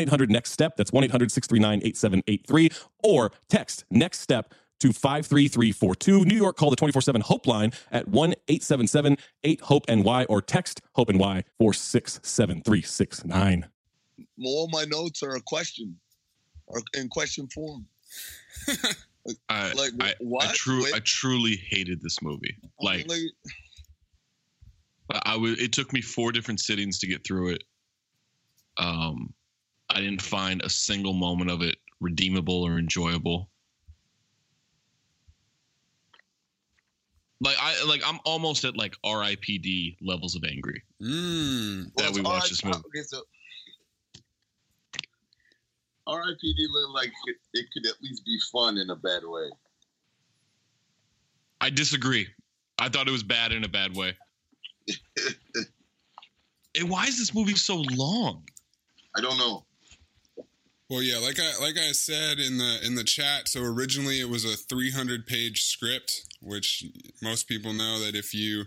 [0.00, 0.76] 800 Next Step.
[0.76, 2.70] That's 1 800 639 8783.
[3.02, 6.24] Or text Next Step to 53342.
[6.24, 10.42] New York, call the 24 7 Hope line at 1 877 8 Hope NY or
[10.42, 13.66] text Hope NY 467369.
[14.44, 15.96] All my notes are a question,
[16.66, 17.86] or in question form.
[19.48, 20.48] I, Like, I, what?
[20.48, 20.94] I, true, Wait.
[20.94, 22.56] I truly hated this movie.
[22.80, 23.20] Like, Like,
[25.24, 25.60] I was.
[25.60, 27.64] It took me four different sittings to get through it.
[28.78, 29.32] Um,
[29.96, 33.48] I didn't find a single moment of it redeemable or enjoyable.
[37.40, 40.82] Like I like I'm almost at like RIPD levels of angry.
[41.00, 41.94] Mm.
[41.94, 42.76] that we well, watched this movie.
[42.76, 43.22] Okay, so
[46.06, 46.66] R.I.P.D.
[46.70, 49.48] looked like it, it could at least be fun in a bad way.
[51.62, 52.28] I disagree.
[52.78, 54.14] I thought it was bad in a bad way.
[56.78, 58.44] and why is this movie so long?
[59.16, 59.65] I don't know.
[60.88, 63.48] Well, yeah, like I like I said in the in the chat.
[63.48, 66.84] So originally it was a 300 page script, which
[67.20, 68.64] most people know that if you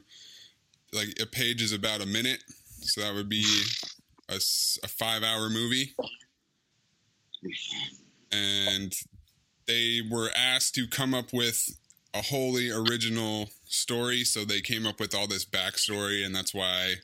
[0.91, 2.43] like a page is about a minute,
[2.81, 3.45] so that would be
[4.27, 4.39] a
[4.87, 5.93] five hour movie.
[8.31, 8.93] And
[9.65, 11.69] they were asked to come up with
[12.13, 16.95] a wholly original story, so they came up with all this backstory, and that's why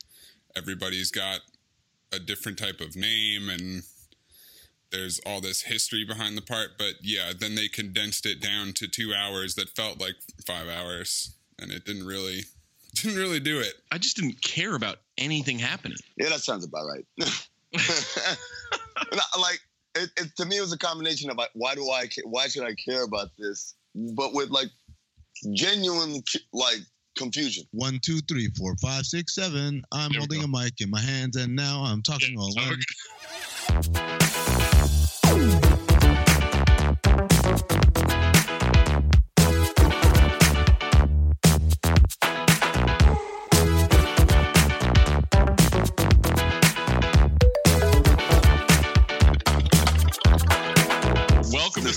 [0.58, 1.40] everybody's got
[2.12, 3.84] a different type of name and
[4.96, 8.88] there's all this history behind the part but yeah then they condensed it down to
[8.88, 12.42] two hours that felt like five hours and it didn't really
[12.96, 15.98] didn't really do it I just didn't care about anything happening.
[16.18, 17.06] Yeah, that sounds about right.
[19.40, 19.60] Like
[19.96, 22.48] it, it, to me, it was a combination of like, why do I, ca- why
[22.48, 23.76] should I care about this?
[23.94, 24.70] But with like
[25.54, 26.24] genuine
[26.54, 26.80] like
[27.18, 27.66] confusion.
[27.72, 29.84] One, two, three, four, five, six, seven.
[29.92, 34.12] I'm There holding a mic in my hands, and now I'm talking all Okay.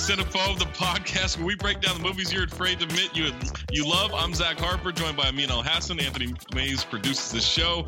[0.08, 3.30] Cinephobe, the podcast where we break down the movies you're afraid to admit you
[3.70, 4.14] you love.
[4.14, 6.02] I'm Zach Harper, joined by Amin Elhassan.
[6.02, 7.84] Anthony Mays produces this show.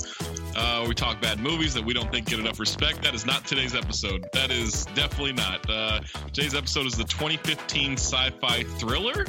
[0.55, 3.03] Uh, we talk bad movies that we don't think get enough respect.
[3.03, 4.27] That is not today's episode.
[4.35, 5.65] That is definitely not.
[5.67, 6.01] Uh,
[6.35, 9.25] today's episode is the 2015 sci-fi thriller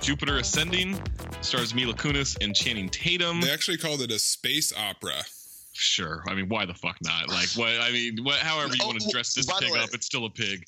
[0.00, 1.00] Jupiter Ascending.
[1.40, 3.42] Stars Mila Kunis and Channing Tatum.
[3.42, 5.22] they actually called it a space opera
[5.80, 6.24] Sure.
[6.26, 7.28] I mean, why the fuck not?
[7.28, 7.68] Like, what?
[7.80, 10.26] I mean, what, however you Oh, want to dress this pig way- up, it's still
[10.26, 10.64] a pig.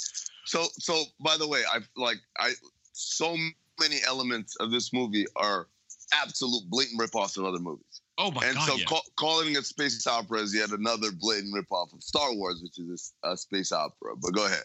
[0.47, 2.53] So, so by the way, I like I
[2.93, 3.37] so
[3.81, 5.67] many elements of this movie are
[6.15, 8.03] absolute blatant ripoffs of other movies.
[8.19, 8.69] Oh my and god!
[8.69, 8.85] And so yeah.
[8.87, 13.13] ca- calling it space opera is yet another blatant ripoff of Star Wars, which is
[13.25, 14.15] a, a space opera.
[14.17, 14.63] But go ahead.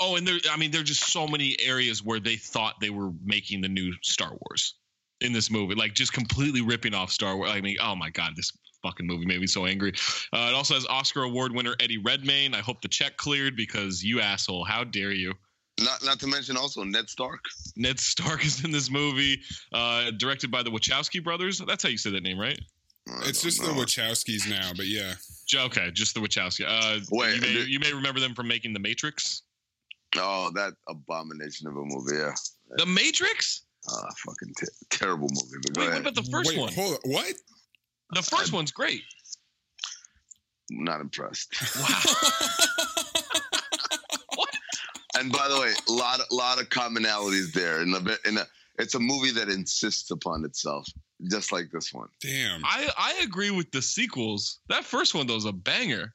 [0.00, 2.90] Oh, and there, I mean, there are just so many areas where they thought they
[2.90, 4.74] were making the new Star Wars
[5.20, 7.50] in this movie, like just completely ripping off Star Wars.
[7.52, 8.52] I mean, oh my God, this
[8.82, 9.92] fucking movie made me so angry.
[10.32, 12.54] Uh, it also has Oscar award winner Eddie Redmayne.
[12.54, 15.34] I hope the check cleared because you asshole, how dare you?
[15.80, 17.40] Not not to mention also Ned Stark.
[17.76, 19.40] Ned Stark is in this movie,
[19.72, 21.60] uh, directed by the Wachowski brothers.
[21.66, 22.58] That's how you say that name, right?
[23.08, 23.68] I It's don't just the.
[23.68, 25.14] Wachowskis now, but yeah.
[25.54, 26.64] Okay, just the Wachowski.
[26.66, 29.42] Uh, Wait, you may, the- you may remember them from making The Matrix.
[30.16, 32.16] Oh, that abomination of a movie.
[32.16, 32.34] Yeah.
[32.76, 33.62] The Matrix?
[33.90, 35.56] Uh, fucking te- terrible movie.
[35.62, 36.72] But go Wait, what about the first Wait, one?
[36.74, 37.10] Hold on.
[37.12, 37.34] What?
[38.12, 39.02] The first one's great.
[40.70, 41.54] Not impressed.
[41.78, 42.00] Wow.
[44.34, 44.50] What?
[45.18, 47.82] And by the way, a lot, a lot of commonalities there.
[47.82, 48.46] In a, bit- in a,
[48.78, 50.86] it's a movie that insists upon itself,
[51.30, 52.08] just like this one.
[52.20, 52.64] Damn.
[52.64, 54.60] I, I agree with the sequels.
[54.68, 56.14] That first one, though, is a banger.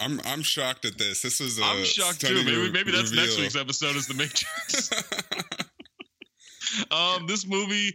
[0.00, 1.20] I'm I'm shocked at this.
[1.20, 2.42] This is a I'm shocked too.
[2.42, 4.90] Maybe, maybe that's next week's episode is The Matrix.
[6.90, 7.94] um, this movie,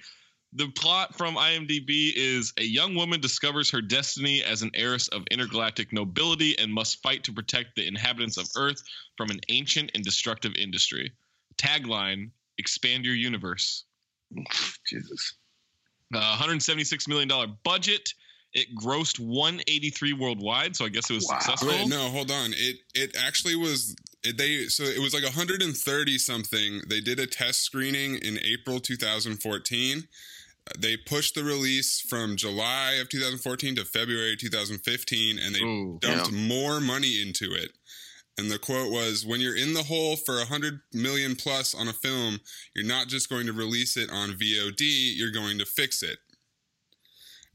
[0.56, 5.24] the plot from IMDb is a young woman discovers her destiny as an heiress of
[5.30, 8.82] intergalactic nobility and must fight to protect the inhabitants of Earth
[9.18, 11.12] from an ancient and destructive industry.
[11.58, 13.84] Tagline: Expand your universe.
[14.88, 15.36] Jesus.
[16.14, 18.14] Uh, 176 million dollar budget.
[18.54, 21.40] It grossed 183 worldwide, so I guess it was Wow.
[21.40, 21.68] successful.
[21.68, 22.54] Wait, no, hold on.
[22.54, 23.94] It it actually was
[24.24, 26.82] it, they so it was like 130 something.
[26.88, 30.08] They did a test screening in April 2014.
[30.78, 36.00] They pushed the release from July of 2014 to February 2015, and they Ooh.
[36.02, 37.72] dumped more money into it.
[38.38, 41.88] And the quote was, "When you're in the hole for a hundred million plus on
[41.88, 42.42] a film,
[42.76, 45.14] you're not just going to release it on VOD.
[45.16, 46.20] You're going to fix it."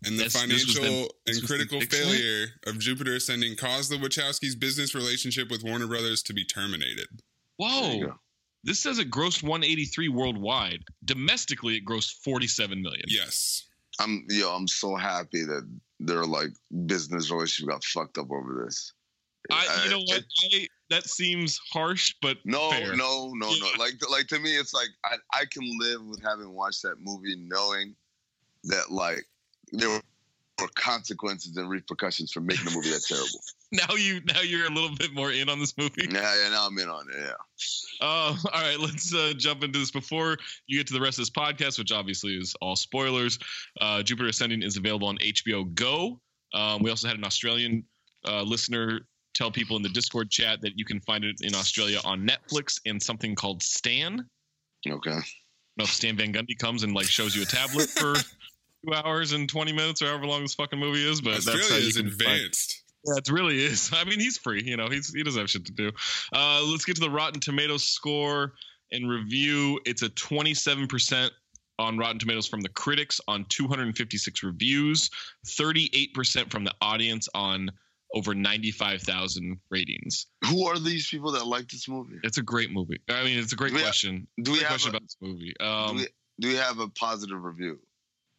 [0.03, 3.97] And the This- this financial them- this and critical failure of Jupiter Ascending caused the
[3.99, 7.09] Wachowskis' business relationship with Warner Brothers to be terminated.
[7.59, 8.21] There you Whoa.
[8.65, 8.71] Go.
[8.71, 10.81] This says it grossed 183 worldwide.
[11.05, 13.05] Domestically, it grossed 47 million.
[13.07, 13.67] Yes.
[13.99, 14.51] I'm yo.
[14.51, 15.69] I'm so happy that
[15.99, 16.51] their like
[16.87, 18.93] business relationship got fucked up over this.
[19.51, 20.23] I, you know what?
[20.53, 22.95] I, that seems harsh, but no, fair.
[22.95, 23.69] no, no, no.
[23.79, 27.37] Like, like to me, it's like I, I can live with having watched that movie,
[27.37, 27.95] knowing
[28.65, 29.25] that like
[29.73, 30.01] there
[30.69, 33.29] consequences and repercussions for making a movie that terrible.
[33.73, 36.09] Now you, now you're a little bit more in on this movie.
[36.11, 36.49] Yeah, yeah.
[36.49, 37.17] Now I'm in on it.
[37.17, 37.35] Yeah.
[38.01, 41.23] Uh, all right, let's uh, jump into this before you get to the rest of
[41.23, 43.39] this podcast, which obviously is all spoilers.
[43.81, 46.21] Uh, Jupiter Ascending is available on HBO Go.
[46.53, 47.85] Um, we also had an Australian
[48.27, 49.03] uh, listener
[49.35, 52.81] tell people in the Discord chat that you can find it in Australia on Netflix
[52.87, 54.27] and something called Stan.
[54.89, 55.11] Okay.
[55.11, 58.15] know if Stan Van Gundy comes and like shows you a tablet for
[58.87, 61.83] two hours and twenty minutes or however long this fucking movie is, but that's Australia
[61.83, 62.83] you is find- advanced.
[63.07, 63.91] Yeah, it really is.
[63.95, 64.63] I mean, he's free.
[64.63, 65.91] You know, he's he doesn't have shit to do.
[66.35, 68.53] Uh, let's get to the Rotten Tomatoes score
[68.93, 69.81] and review.
[69.87, 71.33] It's a twenty seven percent
[71.79, 75.09] on Rotten Tomatoes from the critics on 256 reviews,
[75.47, 77.71] 38% from the audience on
[78.15, 80.27] over 95,000 ratings.
[80.45, 82.19] Who are these people that like this movie?
[82.23, 83.01] It's a great movie.
[83.09, 84.27] I mean, it's a great Do we have- question.
[84.43, 85.55] Do we have question a, about this movie.
[85.59, 86.07] do, Um, we,
[86.39, 87.79] do we have a positive review?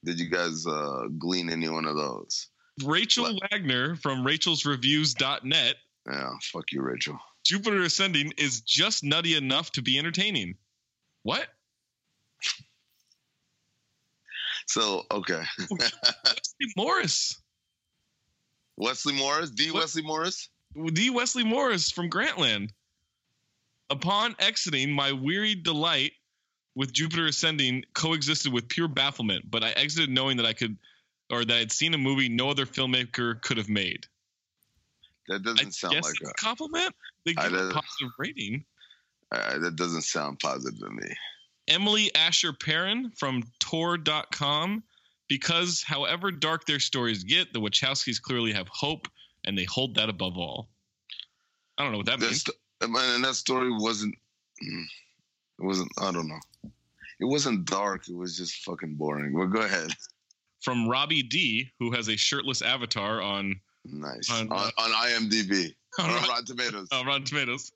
[0.03, 2.47] Did you guys uh, glean any one of those?
[2.83, 5.75] Rachel Wagner from rachelsreviews.net
[6.09, 7.19] Yeah, fuck you, Rachel.
[7.45, 10.55] Jupiter Ascending is just nutty enough to be entertaining.
[11.23, 11.47] What?
[14.67, 17.41] So okay, Wesley Morris.
[18.77, 19.71] Wesley Morris, D.
[19.71, 19.81] What?
[19.81, 20.49] Wesley Morris.
[20.93, 21.09] D.
[21.09, 22.69] Wesley Morris from Grantland.
[23.89, 26.13] Upon exiting, my weary delight
[26.75, 30.77] with Jupiter Ascending coexisted with pure bafflement, but I exited knowing that I could,
[31.29, 34.05] or that I'd seen a movie no other filmmaker could have made.
[35.27, 36.29] That doesn't sound guess like a.
[36.29, 36.95] a compliment.
[37.25, 38.65] They give a positive rating.
[39.31, 41.13] Uh, that doesn't sound positive to me.
[41.67, 44.83] Emily Asher Perrin from Tor.com.
[45.29, 49.07] Because, however dark their stories get, the Wachowskis clearly have hope,
[49.45, 50.67] and they hold that above all.
[51.77, 52.41] I don't know what that That means.
[52.41, 54.13] st- and that story wasn't.
[55.61, 55.91] It wasn't.
[55.99, 56.39] I don't know.
[57.19, 58.09] It wasn't dark.
[58.09, 59.33] It was just fucking boring.
[59.33, 59.91] Well, go ahead.
[60.61, 65.73] From Robbie D, who has a shirtless avatar on Nice On, on, uh, on IMDb
[65.99, 66.87] on or Rotten- Tomatoes.
[66.91, 67.71] uh, Rotten Tomatoes.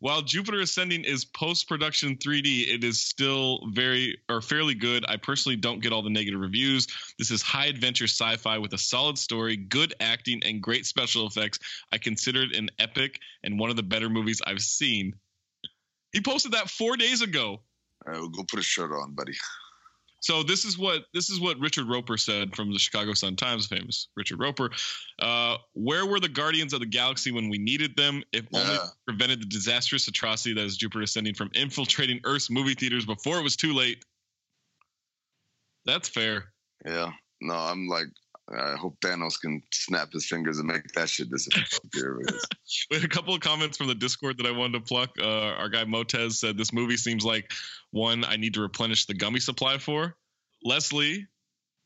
[0.00, 5.04] While Jupiter Ascending is post production 3D, it is still very or fairly good.
[5.08, 6.88] I personally don't get all the negative reviews.
[7.18, 11.26] This is high adventure sci fi with a solid story, good acting, and great special
[11.26, 11.60] effects.
[11.92, 15.14] I consider it an epic and one of the better movies I've seen.
[16.14, 17.60] He posted that four days ago.
[18.06, 19.34] All right, well, go put a shirt on, buddy.
[20.20, 23.66] So this is what this is what Richard Roeper said from the Chicago Sun Times,
[23.66, 24.70] famous Richard Roeper.
[25.18, 28.22] Uh, where were the Guardians of the Galaxy when we needed them?
[28.32, 28.86] If only Yeah.
[29.06, 33.42] prevented the disastrous atrocity that is Jupiter ascending from infiltrating Earth's movie theaters before it
[33.42, 34.02] was too late.
[35.84, 36.54] That's fair.
[36.86, 37.12] Yeah.
[37.42, 38.06] No, I'm like.
[38.48, 42.20] I hope Thanos can snap his fingers and make that shit disappear.
[42.90, 45.10] We had a couple of comments from the Discord that I wanted to pluck.
[45.20, 47.50] Uh, our guy Motez said this movie seems like
[47.90, 50.16] one I need to replenish the gummy supply for.
[50.62, 51.26] Leslie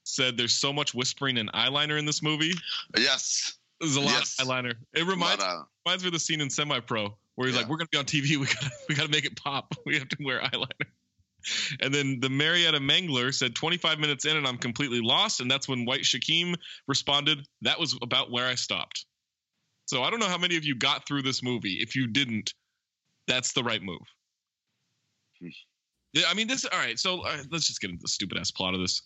[0.04, 2.52] said there's so much whispering and eyeliner in this movie.
[2.96, 3.58] Yes.
[3.80, 4.36] There's a lot Yes.
[4.40, 4.74] of eyeliner.
[4.94, 7.62] It reminds of- reminds me of the scene in Semi Pro where he's Yeah.
[7.62, 8.36] like, "We're gonna be on TV.
[8.40, 9.72] We gotta we gotta make it pop.
[9.86, 10.86] We have to wear eyeliner."
[11.80, 15.40] And then the Marietta Mangler said 25 minutes in and I'm completely lost.
[15.40, 16.54] And that's when White Shakim
[16.86, 19.04] responded, That was about where I stopped.
[19.86, 21.78] So I don't know how many of you got through this movie.
[21.80, 22.52] If you didn't,
[23.26, 24.00] that's the right move.
[26.12, 26.98] Yeah, I mean, this, all right.
[26.98, 29.02] So uh, let's just get into the stupid ass plot of this.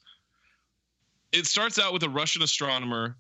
[1.33, 3.17] It starts out with a Russian astronomer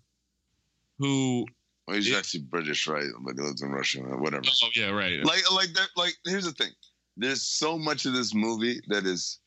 [0.98, 1.46] who,
[1.86, 2.18] Well, he's Yeah.
[2.18, 3.06] actually British, right?
[3.20, 4.44] But he lives in Russia, or whatever.
[4.62, 5.22] oh, yeah, right.
[5.24, 6.14] Like, like, that, like.
[6.24, 6.70] Here's the thing.
[7.16, 9.38] There's so much of this movie that is.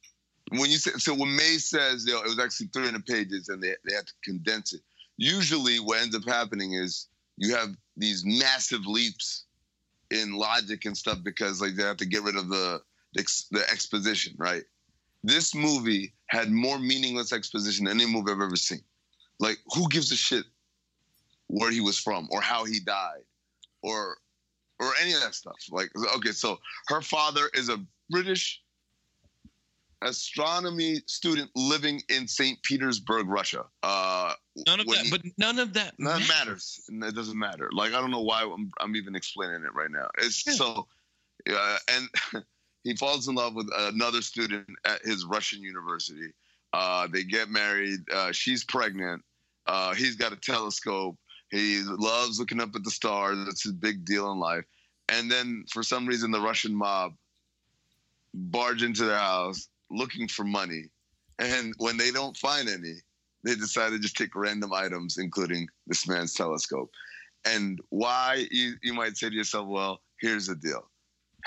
[0.52, 3.62] When you say so, when May says, you know, it was actually 300 pages and
[3.62, 4.82] they they had to condense it.
[5.18, 7.08] Usually, what ends up happening is
[7.38, 9.46] you have these massive leaps
[10.12, 12.82] in logic and stuff because like they have to get rid of the
[13.16, 14.64] the exposition, right?
[15.24, 18.82] This movie had more meaningless exposition than any movie I've ever seen.
[19.40, 20.46] Like, who gives a shit
[21.48, 23.24] where he was from or how he died
[23.82, 24.18] or
[24.80, 25.56] or any of that stuff?
[25.72, 27.80] Like, okay, so her father is a
[28.10, 28.62] British
[30.02, 32.62] astronomy student living in St.
[32.64, 33.66] Petersburg, Russia.
[33.82, 34.34] Uh,
[34.68, 35.96] none of that, he- but none of that.
[35.98, 36.82] None matters.
[36.90, 37.10] matters.
[37.10, 37.70] It doesn't matter.
[37.72, 40.08] Like I don't know why I'm, I'm even explaining it right now.
[40.20, 40.54] It's Yeah.
[40.54, 40.88] so,
[41.50, 42.10] uh, and
[42.84, 46.34] he falls in love with another student at his Russian university.
[46.74, 48.00] Uh, they get married.
[48.14, 49.24] Uh, she's pregnant.
[49.66, 51.18] Uh, he's got a telescope.
[51.56, 53.38] He loves looking up at the stars.
[53.46, 54.66] That's his big deal in life.
[55.08, 57.14] And then for some reason, the Russian mob
[58.34, 60.90] barge into their house looking for money.
[61.40, 62.96] And when they don't find any,
[63.44, 66.90] they decide to just take random items, including this man's telescope.
[67.46, 70.90] And why you, you might say to yourself, well, here's the deal.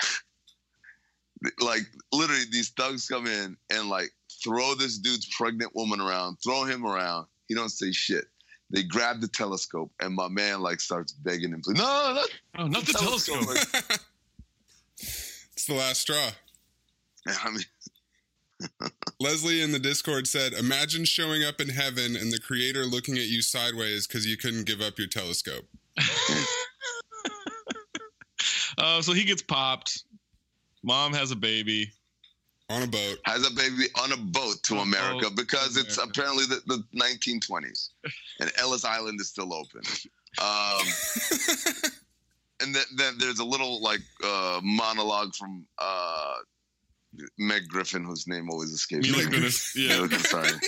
[1.59, 4.09] like literally these thugs come in and like
[4.43, 7.27] throw this dude's pregnant woman around, throw him around.
[7.47, 8.25] He don't say shit.
[8.71, 12.85] They grab the telescope and my man like starts begging him, no, not Oh, not
[12.85, 13.47] the telescope.
[13.47, 13.63] Like,
[14.99, 16.29] it's the last straw.
[17.27, 17.63] I mean,
[19.19, 23.27] Leslie in the Discord said, "Imagine showing up in heaven and the Creator looking at
[23.27, 25.65] you sideways because you couldn't give up your telescope."
[28.77, 30.03] uh, so he gets popped.
[30.83, 31.91] Mom has a baby.
[32.69, 33.17] On a boat.
[33.25, 36.19] has a baby on a boat to On America boat because to it's America.
[36.19, 37.89] apparently the, the 1920s
[38.39, 39.81] and Ellis Island is still open.
[40.39, 40.85] Um,
[42.61, 46.35] and then, then there's a little like uh, monologue from uh,
[47.39, 49.37] Meg Griffin, whose name always escapes Mila me.
[49.37, 49.71] Kunis.
[49.75, 50.49] Yeah, Mila sorry.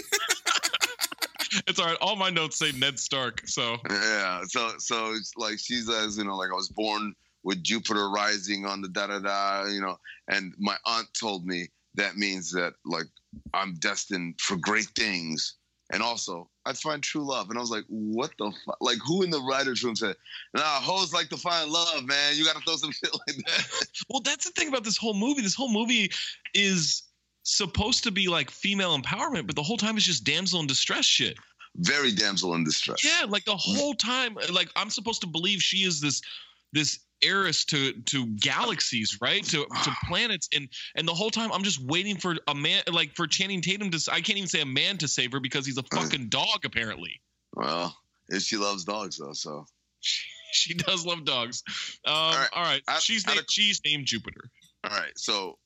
[1.67, 1.97] it's all right.
[2.01, 3.41] All my notes say Ned Stark.
[3.45, 7.63] So Yeah, so so it's like she says, you know, like I was born with
[7.63, 12.15] Jupiter rising on the da da da, you know, and my aunt told me that
[12.17, 13.07] means that like
[13.53, 15.55] I'm destined for great things,
[15.91, 17.49] and also I'd find true love.
[17.49, 18.77] And I was like, what the fuck?
[18.81, 20.15] Like, who in the writers' room said,
[20.53, 22.35] nah, hoes like to find love, man.
[22.35, 23.87] You got to throw some shit like that.
[24.09, 25.41] Well, that's the thing about this whole movie.
[25.41, 26.11] This whole movie
[26.53, 27.03] is
[27.43, 31.05] supposed to be like female empowerment, but the whole time it's just damsel in distress
[31.05, 31.37] shit.
[31.77, 33.03] Very damsel in distress.
[33.03, 36.21] Yeah, like the whole time, like I'm supposed to believe she is this
[36.73, 39.43] this heiress to to galaxies, right?
[39.45, 43.15] To to planets, and and the whole time I'm just waiting for a man, like
[43.15, 44.09] for Channing Tatum to.
[44.11, 46.65] I can't even say a man to save her because he's a fucking dog.
[46.65, 47.21] Apparently,
[47.55, 47.95] Well,
[48.39, 49.65] she loves dogs though, so
[50.51, 51.63] she does love dogs.
[52.05, 54.49] Um, all right, right, out- she's out named she's named Jupiter.
[54.83, 55.59] All right, so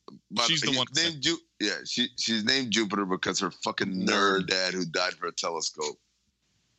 [0.45, 4.47] She's the he's one Named Ju- yeah, she she's named Jupiter because her fucking nerd
[4.47, 5.95] dad who died for a telescope,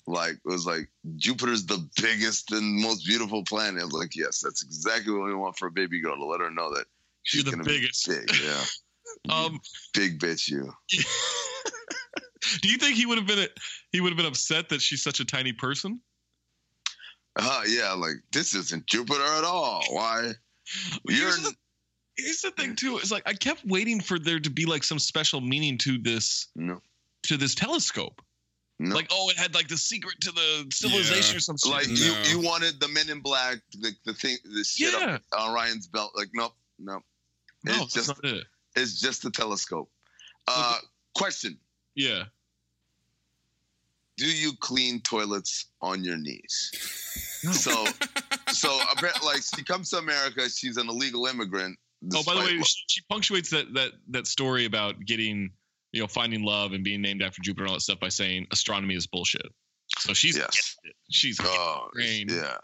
[0.07, 3.83] like it was like Jupiter's the biggest and most beautiful planet.
[3.83, 6.41] I was like, yes, that's exactly what we want for a baby girl to let
[6.41, 6.87] her know that
[7.25, 8.09] she's You're the biggest.
[8.09, 8.31] be big.
[8.43, 8.65] Yeah,
[9.29, 9.61] Um,
[9.95, 10.73] big bitch, you.
[12.63, 13.49] do you think he would have been
[13.93, 16.01] he would have been upset that she's such a tiny person?
[17.39, 19.83] Uh, yeah, like this isn't Jupiter at all.
[19.91, 20.33] Why?
[21.09, 21.55] You're Here's the,
[22.17, 22.99] here's the thing too.
[22.99, 26.49] It's like I kept waiting for there to be like some special meaning to this
[26.57, 26.81] no,
[27.25, 28.23] to this telescope.
[28.78, 28.95] No.
[28.95, 31.37] Like oh, it had like the secret to the civilization Yeah.
[31.37, 31.71] or some shit.
[31.73, 31.95] like No.
[31.95, 35.87] you, you wanted the Men in Black, the, the thing, the shit yeah, up Orion's
[35.87, 36.12] belt.
[36.14, 37.02] Like, nope, nope.
[37.64, 38.45] no, it's that's just not it.
[38.76, 39.90] It's just a telescope.
[40.47, 40.78] Uh,
[41.14, 41.59] question:
[41.95, 42.25] Yeah.
[44.18, 46.71] Do you clean toilets on your knees?
[47.52, 47.85] So,
[48.50, 51.78] so apparently, like she comes to America, she's an illegal immigrant.
[52.14, 55.50] Oh, by the way, what- she, she punctuates that that that story about getting
[55.93, 58.47] you know finding love and being named after Jupiter and all that stuff by saying
[58.52, 59.52] astronomy is bullshit.
[59.99, 60.76] So she's yes,
[61.11, 62.57] she's oh, yeah,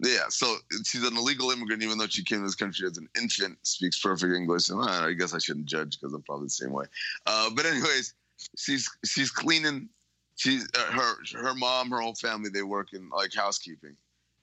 [0.00, 0.28] yeah.
[0.28, 3.58] So she's an illegal immigrant, even though she came to this country as an infant,
[3.62, 4.68] speaks perfect English.
[4.68, 6.86] And uh, I guess I shouldn't judge because I'm probably the same way.
[7.26, 8.14] Uh, but anyways,
[8.56, 9.88] she's she's cleaning
[10.36, 13.96] she uh, her her mom, her whole family, they work in like housekeeping,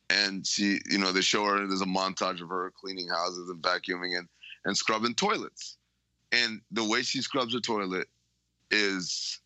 [0.09, 1.67] and she, you know, they show her.
[1.67, 4.27] There's a montage of her cleaning houses and vacuuming and
[4.65, 5.77] and scrubbing toilets,
[6.33, 8.07] and the way she scrubs a toilet
[8.71, 9.39] is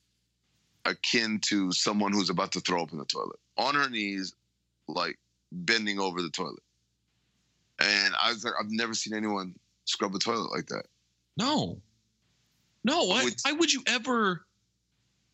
[0.86, 4.34] akin to someone who's about to throw up in the toilet on her knees,
[4.88, 5.17] like
[5.51, 6.63] bending over the toilet.
[7.79, 9.53] And I was like, I've never seen anyone
[9.86, 10.86] scrub a toilet like that.
[11.38, 11.79] No.
[12.84, 14.46] No, why, why would you ever?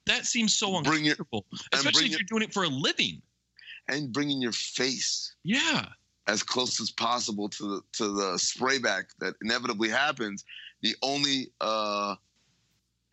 [0.07, 3.21] That seems so Bring your- uncomfortable, especially if your- you're doing it for a living.
[3.87, 5.87] And bringing your face Yeah.
[6.27, 10.45] as close as possible to the to the spray back that inevitably happens.
[10.83, 12.15] The only uh,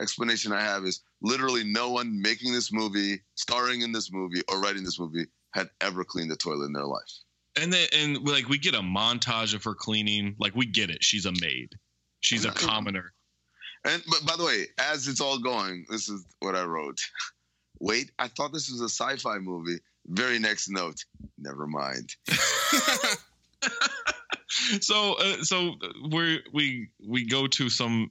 [0.01, 4.61] explanation I have is literally no one making this movie, starring in this movie, or
[4.61, 7.11] writing this movie had ever cleaned a toilet in their life.
[7.57, 10.37] And then and like we get a montage of her cleaning.
[10.39, 11.03] Like we get it.
[11.03, 11.71] She's a maid.
[12.21, 13.13] She's a commoner.
[13.85, 16.99] And but by the way, as it's all going, this is what I wrote.
[17.81, 19.79] Wait, I thought this was a sci-fi movie.
[20.07, 20.99] Very next note.
[21.39, 22.15] Never mind.
[24.81, 25.77] So uh, so
[26.11, 28.11] we we we go to some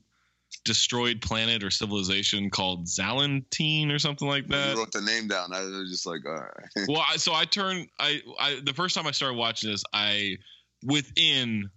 [0.65, 4.73] destroyed planet or civilization called Zalantine or something like that.
[4.73, 5.53] you wrote the name down.
[5.53, 6.69] I was just like, all right.
[6.87, 7.87] well, I, so I turned.
[7.99, 10.37] I, I the first time I started watching this, I
[10.83, 11.69] within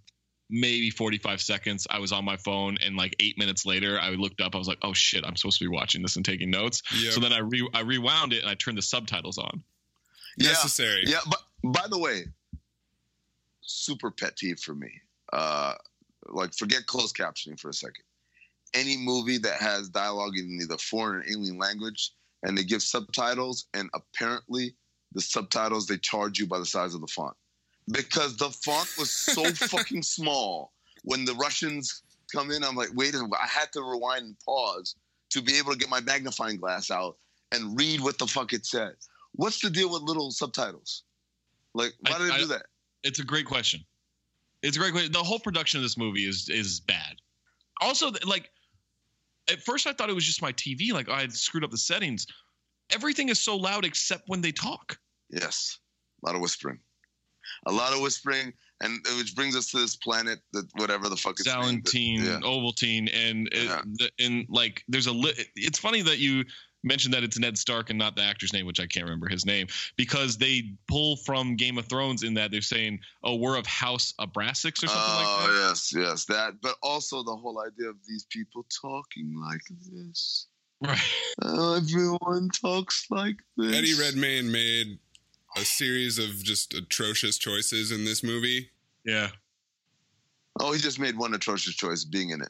[0.49, 4.41] maybe 45 seconds, I was on my phone, and like eight minutes later, I looked
[4.41, 4.55] up.
[4.55, 7.13] I was like, "Oh shit, I'm supposed to be watching this and taking notes." Yep.
[7.13, 9.63] So then I re I rewound it and I turned the subtitles on.
[10.37, 10.49] Yeah.
[10.49, 11.03] necessary.
[11.05, 12.25] Yeah, but by the way,
[13.65, 14.91] super pet peeve for me.
[15.31, 15.73] Uh,
[16.27, 18.03] like, forget closed captioning for a second.
[18.73, 22.11] Any movie that has dialogue in either foreign or alien language,
[22.43, 24.75] and they give subtitles, and apparently
[25.13, 27.35] the subtitles they charge you by the size of the font,
[27.91, 30.71] because the font was so fucking small
[31.03, 32.01] when the Russians
[32.33, 32.63] come in.
[32.63, 34.95] I'm like, wait a minute, I had to rewind and pause
[35.31, 37.17] to be able to get my magnifying glass out
[37.51, 38.93] and read what the fuck it said.
[39.33, 41.03] What's the deal with little subtitles?
[41.73, 42.65] Like, why I- do they I- do that?
[43.03, 43.81] It's a great question.
[44.61, 45.11] It's a great question.
[45.11, 47.15] The whole production of this movie is is bad.
[47.81, 48.49] Also, like
[49.51, 50.93] at first, I thought it was just my TV.
[50.93, 52.25] Like I had screwed up the settings.
[52.91, 54.97] Everything is so loud except when they talk.
[55.29, 55.79] Yes,
[56.23, 56.79] a lot of whispering,
[57.65, 61.39] a lot of whispering, and which brings us to this planet that whatever the fuck
[61.39, 61.85] is named.
[61.85, 62.39] Salantine, Yeah.
[62.43, 63.81] Ovaltine, and it, Yeah.
[63.85, 66.45] the, and like there's a li- it's funny that you
[66.83, 69.45] mentioned that it's Ned Stark and not the actor's name, which I can't remember his
[69.45, 73.65] name, because they pull from Game of Thrones in that they're saying, "Oh, we're of
[73.65, 75.51] House Abraxas" or something oh like that.
[75.51, 76.61] Oh yes, yes, that.
[76.61, 80.47] But also the whole idea of these people talking like this.
[80.81, 80.99] Right.
[81.41, 83.75] Oh, everyone talks like this.
[83.75, 84.99] Eddie Redmayne made
[85.55, 88.69] a series of just atrocious choices in this movie.
[89.05, 89.29] Yeah.
[90.59, 92.49] Oh, he just made one atrocious choice, being in it.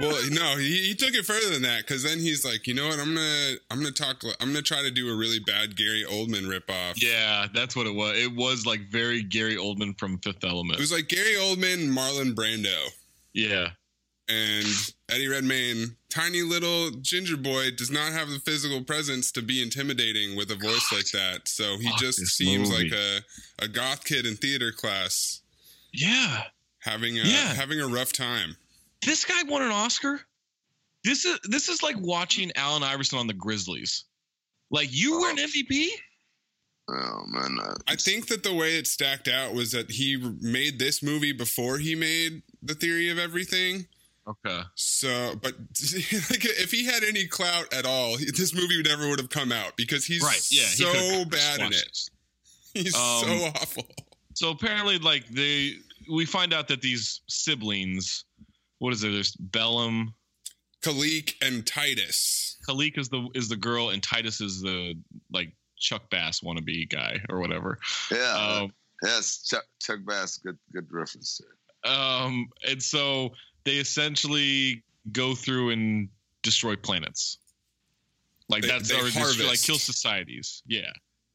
[0.00, 2.88] Well, no, he, he took it further than that because then he's like, you know
[2.88, 2.98] what?
[2.98, 4.22] I'm gonna I'm gonna talk.
[4.40, 6.94] I'm gonna try to do a really bad Gary Oldman ripoff.
[7.00, 8.18] Yeah, that's what it was.
[8.18, 10.78] It was like very Gary Oldman from Fifth Element.
[10.78, 12.74] It was like Gary Oldman, Marlon Brando,
[13.34, 13.68] yeah.
[14.28, 14.66] and
[15.08, 15.96] Eddie Redmayne.
[16.10, 20.56] Tiny little ginger boy does not have the physical presence to be intimidating with a
[20.56, 21.46] voice like that.
[21.48, 22.90] So he Fuck just seems movie.
[22.90, 25.40] like a a goth kid in theater class
[25.92, 26.44] Yeah.
[26.80, 27.54] having a Yeah.
[27.54, 28.56] having a rough time.
[29.04, 30.20] This guy won an Oscar.
[31.04, 34.04] This is this is like watching Allen Iverson on the Grizzlies.
[34.70, 35.88] Like you were an MVP?
[36.88, 40.78] Oh man, uh, I think that the way it stacked out was that he made
[40.78, 43.86] this movie before he made The Theory of Everything.
[44.26, 44.60] Okay.
[44.74, 49.28] So, but like, if he had any clout at all, this movie never would have
[49.30, 50.46] come out because he's Right.
[50.50, 50.64] Yeah.
[50.64, 51.70] so could've bad in it.
[51.72, 52.10] this.
[52.74, 53.86] He's Um, so awful.
[54.34, 55.74] So apparently, like they,
[56.10, 58.24] we find out that these siblings,
[58.78, 59.10] what is it?
[59.12, 60.14] There's Balem.
[60.82, 62.58] Kalique and Titus.
[62.68, 64.94] Kalique is the is the girl, and Titus is the
[65.32, 67.78] like Chuck Bass wannabe guy or whatever.
[68.10, 71.92] yeah, Um, yes, Chuck, Chuck Bass, good good reference there.
[71.92, 73.30] um, and so
[73.64, 74.82] they essentially
[75.12, 76.08] go through and
[76.42, 77.38] destroy planets.
[78.50, 80.62] Like They- that's they or destroy, like kill societies.
[80.66, 80.90] Yeah.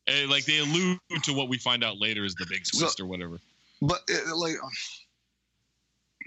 [0.05, 2.99] And, like they allude to what we find out later is the big So- twist
[2.99, 3.39] or whatever.
[3.81, 4.55] But uh, like,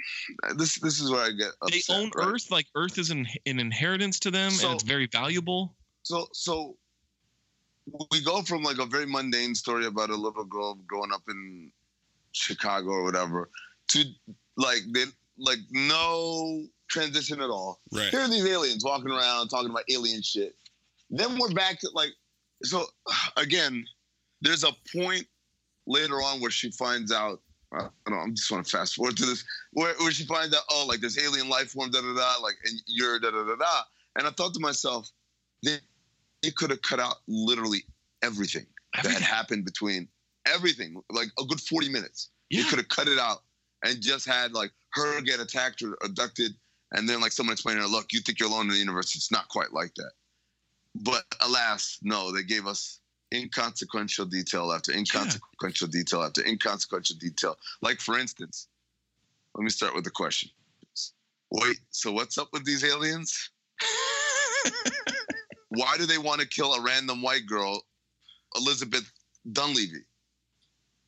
[0.56, 2.26] this this is where I get They upset, own right?
[2.28, 5.74] Earth, like Earth is an, an inheritance to them, So- and it's very valuable.
[6.02, 6.76] So so
[8.10, 11.70] we go from like a very mundane story about a little girl growing up in
[12.32, 13.50] Chicago or whatever
[13.88, 14.04] to
[14.56, 15.04] like they
[15.38, 17.80] like no transition at all.
[17.92, 18.10] Right.
[18.10, 20.54] Here are these aliens walking around talking about alien shit.
[21.10, 22.10] Then we're back to like
[22.62, 22.86] so
[23.36, 23.84] again,
[24.40, 25.26] there's a point
[25.86, 27.40] later on where she finds out
[27.72, 30.54] I don't know, I'm just want to fast forward to this where, where she finds
[30.54, 33.44] out, oh, like this alien life form, da da da, like and you're da da
[33.44, 33.82] da da.
[34.16, 35.10] And I thought to myself,
[35.62, 35.76] they
[36.42, 37.84] they could have cut out literally
[38.22, 38.66] everything,
[39.02, 40.08] that had happened between
[40.46, 42.30] everything, like a good 40 minutes.
[42.50, 42.62] Yeah.
[42.62, 43.42] They could have cut it out
[43.84, 46.52] and just had like her get attacked or abducted,
[46.92, 49.14] and then like someone explaining, her, "Look, you think you're alone in the universe.
[49.16, 50.12] It's not quite like that."
[50.94, 53.00] But alas, no, they gave us
[53.32, 57.56] inconsequential detail after inconsequential detail after inconsequential detail.
[57.80, 58.68] Like for instance,
[59.54, 60.50] let me start with the question.
[61.50, 63.50] Wait, so what's up with these aliens?
[65.68, 67.82] Why do they want to kill a random white girl,
[68.56, 69.10] Elizabeth
[69.50, 70.04] Dunleavy?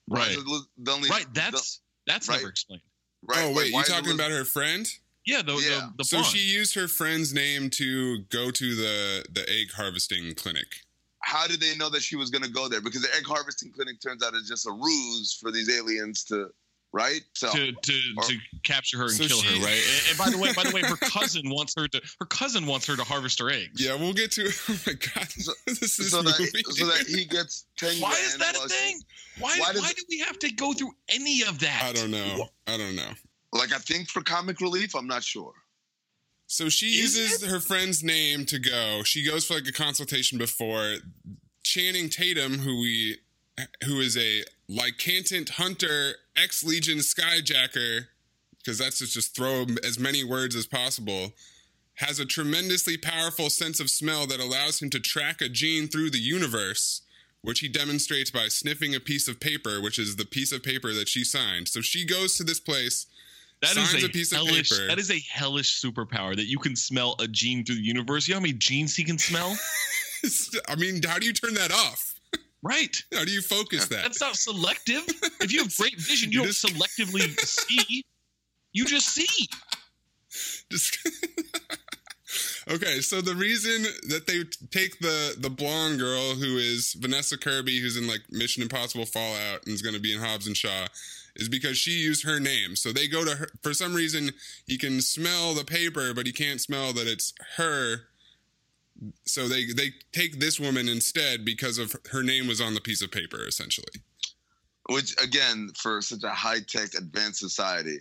[0.08, 0.36] Right.
[0.82, 1.10] Dunleavy?
[1.10, 1.26] Right.
[1.32, 2.36] That's that's right.
[2.36, 2.82] never explained.
[3.26, 4.86] Right, oh like, wait, you is talking Eliz- about her friend?
[5.24, 5.40] Yeah.
[5.40, 5.60] The Yeah.
[5.60, 10.34] the, the So she used her friend's name to go to the the egg harvesting
[10.34, 10.66] clinic.
[11.24, 12.80] How did they know that she was going to go there?
[12.80, 16.48] Because the egg harvesting clinic turns out is just a ruse for these aliens to,
[16.92, 17.22] right?
[17.34, 19.82] So to to, Or- to capture her and So kill she- her, right?
[19.82, 22.66] And, and by the way, by the way, her cousin wants her to her cousin
[22.66, 23.80] wants her to harvest her eggs.
[23.84, 24.44] Yeah, we'll get to.
[24.68, 26.34] Oh my god, So- this is so that
[26.70, 27.94] so that he gets ten.
[28.00, 29.00] Why is that a thing?
[29.40, 31.82] Why Why why, do we have to go through any of that?
[31.84, 32.48] I don't know.
[32.66, 33.10] I don't know.
[33.52, 35.52] Like I think for comic relief, I'm not sure.
[36.54, 39.02] So she Is uses her friend's name to go.
[39.02, 40.98] She goes for like a consultation before.
[41.64, 43.16] Channing Tatum, who we,
[43.84, 48.06] who is a lycantant hunter, ex Legion skyjacker,
[48.58, 51.32] because that's just, just throw as many words as possible,
[51.94, 56.10] has a tremendously powerful sense of smell that allows him to track a gene through
[56.10, 57.02] the universe,
[57.42, 60.92] which he demonstrates by sniffing a piece of paper, which is the piece of paper
[60.92, 61.66] that she signed.
[61.66, 63.06] So she goes to this place.
[63.64, 64.70] That is a, a piece of hellish.
[64.70, 64.86] paper.
[64.88, 68.28] That is a hellish superpower that you can smell a gene through the universe.
[68.28, 69.56] You know how many genes he can smell?
[70.68, 72.10] I mean, how do you turn that off?
[72.62, 72.96] right.
[73.12, 74.02] How do you focus that?
[74.04, 75.02] That's not selective.
[75.42, 78.04] If you have great vision, you, You don't just- selectively see.
[78.72, 79.46] You just see.
[80.70, 80.98] Just
[82.70, 83.00] okay.
[83.00, 87.96] So the reason that they take the the blonde girl who is Vanessa Kirby, who's
[87.96, 90.86] in like Mission Impossible Fallout and is going to be in Hobbs and Shaw,
[91.36, 92.76] is because she used her name.
[92.76, 94.30] So they go to her for some reason.
[94.66, 98.02] He can smell the paper, but he can't smell that it's her.
[99.24, 103.02] So they they take this woman instead because of her name was on the piece
[103.02, 104.02] of paper, essentially.
[104.90, 107.98] Which again, for such a high tech, advanced society,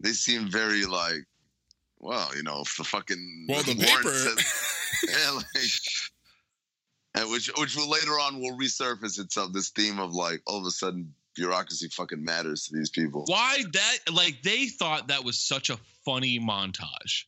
[0.00, 1.24] they seem very like,
[2.00, 4.12] well, you know, if the fucking Well, the paper.
[4.12, 4.70] says-
[5.08, 5.46] yeah, like,
[7.14, 9.52] and which which will later on will resurface itself.
[9.52, 13.24] This theme of like all of a sudden bureaucracy fucking matters to these people.
[13.26, 13.98] Why that?
[14.12, 17.24] Like they thought that was such a funny montage.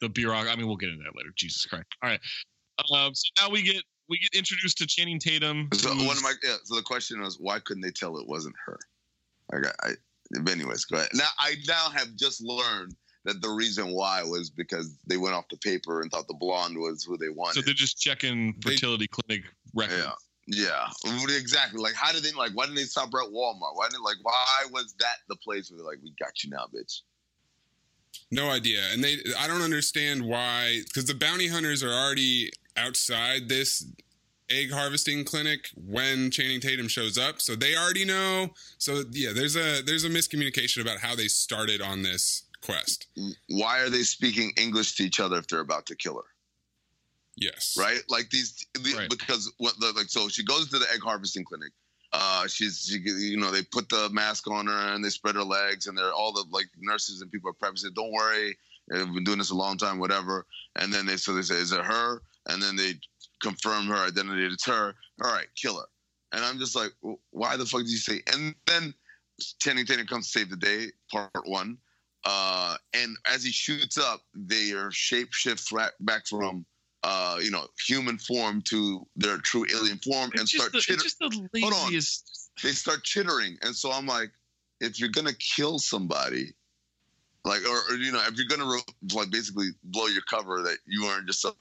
[0.00, 0.52] The bureaucracy.
[0.52, 1.30] I mean, we'll get into that later.
[1.36, 1.86] Jesus Christ.
[2.02, 2.20] All right.
[2.94, 5.68] Um, so now we get we get introduced to Channing Tatum.
[5.74, 8.54] So one of my yeah, so the question was why couldn't they tell it wasn't
[8.66, 8.78] her?
[9.52, 11.10] I I anyways, go ahead.
[11.14, 15.44] Now I now have just learned that the reason why was because they went off
[15.50, 17.56] the paper and thought the blonde was who they wanted.
[17.56, 20.02] so they're just checking They- fertility clinic records.
[20.02, 20.12] yeah.
[20.50, 20.88] Yeah.
[21.28, 21.80] Exactly.
[21.80, 23.74] Like how did they like why didn't they stop at Walmart?
[23.74, 26.66] Why didn't like why was that the place where they're like, We got you now,
[26.74, 27.02] bitch?
[28.30, 28.82] No idea.
[28.92, 33.84] And they I don't understand why cuz the bounty hunters are already outside this
[34.50, 37.40] egg harvesting clinic when Channing Tatum shows up.
[37.40, 38.52] So they already know.
[38.78, 43.06] So yeah, there's a there's a miscommunication about how they started on this quest.
[43.48, 46.24] Why are they speaking English to each other if they're about to kill her?
[47.36, 47.76] Yes.
[47.78, 48.02] right?
[48.08, 49.10] Like these, the, Right.
[49.10, 51.72] because what the like, so she goes to the egg harvesting clinic.
[52.12, 55.44] Uh, she's she, you know they put the mask on her and they spread her
[55.44, 57.78] legs and they're all the like nurses and people are prepping.
[57.78, 58.58] Said, "Don't worry,
[58.90, 60.44] we've been doing this a long time, whatever."
[60.76, 62.94] And then they so they say, "Is it her?" And then they
[63.40, 64.44] confirm her identity.
[64.44, 64.94] It's her.
[65.22, 65.86] All right, kill her.
[66.32, 66.92] And I'm just like,
[67.30, 68.22] why the fuck did you say?
[68.32, 68.94] And then
[69.60, 71.78] Channing Tatum comes to save the day, part one.
[72.24, 76.64] Uh, and as he shoots up, they are shapeshift ra- back from
[77.02, 80.94] uh, you know, human form to their true alien form and It's start just, the,
[80.94, 81.92] chitter- it's just the Hold on.
[82.62, 83.56] they start chittering.
[83.62, 84.30] And so I'm like,
[84.80, 86.52] if you're gonna kill somebody,
[87.44, 90.76] like, or, or you know, if you're gonna re- like basically blow your cover that
[90.86, 91.54] you aren't just some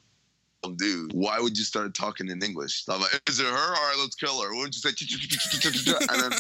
[0.64, 2.84] some dude, why would you start talking in English?
[2.90, 3.52] I'm like, is it her?
[3.52, 4.54] All right, let's kill her.
[4.54, 5.96] Wouldn't you say?
[6.10, 6.40] And then,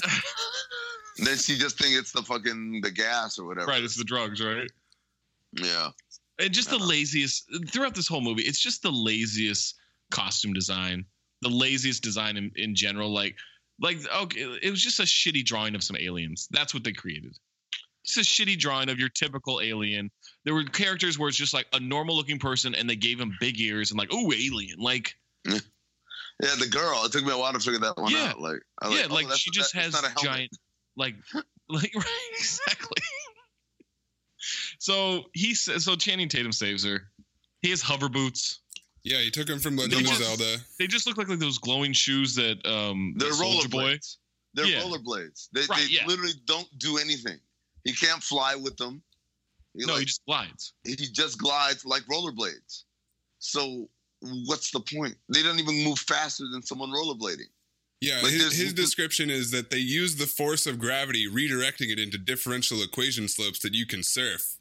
[1.25, 3.67] then she just think it's the fucking the gas or whatever.
[3.67, 4.69] right, it's the drugs, right?
[5.53, 5.89] Yeah.
[6.39, 6.85] And just the Uh-huh.
[6.85, 8.43] laziest throughout this whole movie.
[8.43, 9.75] It's just the laziest
[10.11, 11.05] costume design,
[11.41, 13.11] the laziest design in, in general.
[13.13, 13.35] Like,
[13.81, 16.47] like okay, it was just a shitty drawing of some aliens.
[16.51, 17.37] That's what they created.
[18.05, 20.09] It's a shitty drawing of your typical alien.
[20.45, 23.35] There were characters where it's just like a normal looking person, and they gave him
[23.39, 24.79] big ears and like, oh, alien.
[24.79, 25.59] Like, Yeah,
[26.57, 27.03] the girl.
[27.03, 28.29] It took me a while to figure that one Yeah.
[28.29, 28.39] out.
[28.39, 30.51] Like, I yeah, oh, like she just that- has a giant,
[30.95, 31.15] like,
[31.69, 32.05] like right,
[32.37, 33.01] exactly.
[34.79, 37.03] So he says, so Channing Tatum saves her.
[37.61, 38.59] He has hover boots.
[39.03, 40.57] Yeah, he took him from Legend of Zelda.
[40.79, 44.17] They just look like, like those glowing shoes that um They're that Soulja rollerblades.
[44.55, 44.81] They're Yeah.
[44.81, 45.47] rollerblades.
[45.53, 46.05] They, Right, they yeah.
[46.07, 47.39] literally don't do anything.
[47.83, 49.01] He can't fly with them.
[49.77, 50.73] He, No, like, he just glides.
[50.83, 52.83] he just glides like rollerblades.
[53.39, 53.89] So
[54.21, 55.15] what's the point?
[55.33, 57.47] They don't even move faster than someone rollerblading.
[58.01, 61.99] Yeah, Like, his, his description is that they use the force of gravity, redirecting it
[61.99, 64.57] into differential equation slopes that you can surf.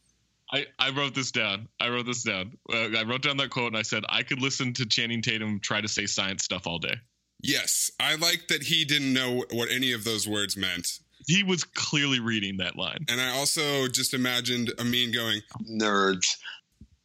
[0.51, 1.69] I, I wrote this down.
[1.79, 2.57] I wrote this down.
[2.73, 5.61] Uh, I wrote down that quote and I said I could listen to Channing Tatum
[5.61, 6.95] try to say science stuff all day.
[7.41, 10.89] Yes, I like that he didn't know what any of those words meant.
[11.27, 13.05] He was clearly reading that line.
[13.09, 16.37] And I also just imagined Amin going, Nerds.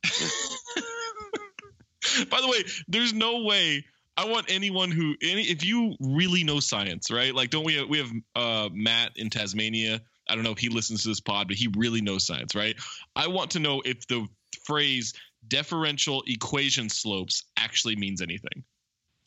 [2.30, 6.60] By the way, there's no way I want anyone who any if you really know
[6.60, 7.34] science, right?
[7.34, 10.02] Like don't we have, we have uh Matt in Tasmania.
[10.30, 12.76] I don't know if he listens to this pod, but he really knows science, right?
[13.16, 14.28] I want to know if the
[14.64, 15.14] phrase
[15.48, 18.64] differential equation slopes actually means anything.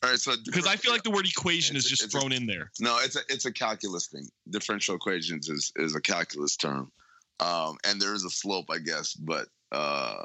[0.03, 2.33] All right, so Because I feel like the word equation is just it's a- thrown
[2.33, 2.71] in there.
[2.81, 4.29] No, it's a it's a calculus thing.
[4.51, 6.93] Differential equations is is a calculus term,
[7.41, 9.15] um, and there is a slope, I guess.
[9.15, 10.25] But uh,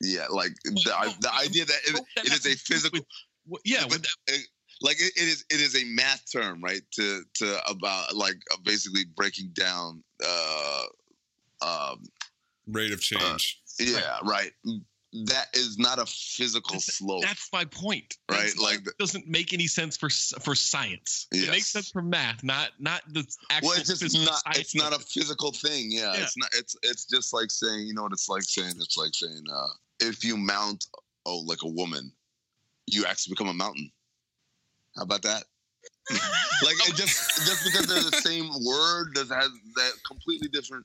[0.00, 3.00] yeah, like the, the idea that it, it is a physical,
[3.46, 4.36] Well, yeah, but, with- uh,
[4.80, 6.82] like it, it is it is a math term, right?
[6.92, 10.02] To to about like uh, basically breaking down.
[10.24, 10.82] Uh,
[11.62, 12.02] um,
[12.66, 13.60] rate of change.
[13.78, 14.52] yeah, right.
[15.26, 17.22] That is not a physical slope.
[17.22, 18.16] that's my point.
[18.28, 20.10] Right, That's like it the- doesn't make any sense for
[20.40, 21.28] for science.
[21.30, 23.68] It makes sense for math, not not the actual.
[23.70, 24.42] well, it's just not.
[24.58, 25.86] It's not a physical thing.
[25.92, 26.22] Yeah, Yeah.
[26.24, 26.48] it's not.
[26.54, 27.86] It's it's just like saying.
[27.86, 28.72] You know what it's like saying?
[28.80, 29.68] It's like saying uh,
[30.00, 30.86] if you mount
[31.26, 32.10] oh like a woman,
[32.88, 33.90] you actually become a mountain.
[34.96, 35.44] How about that?
[36.10, 40.84] like it just just because they're the same word does has that completely different,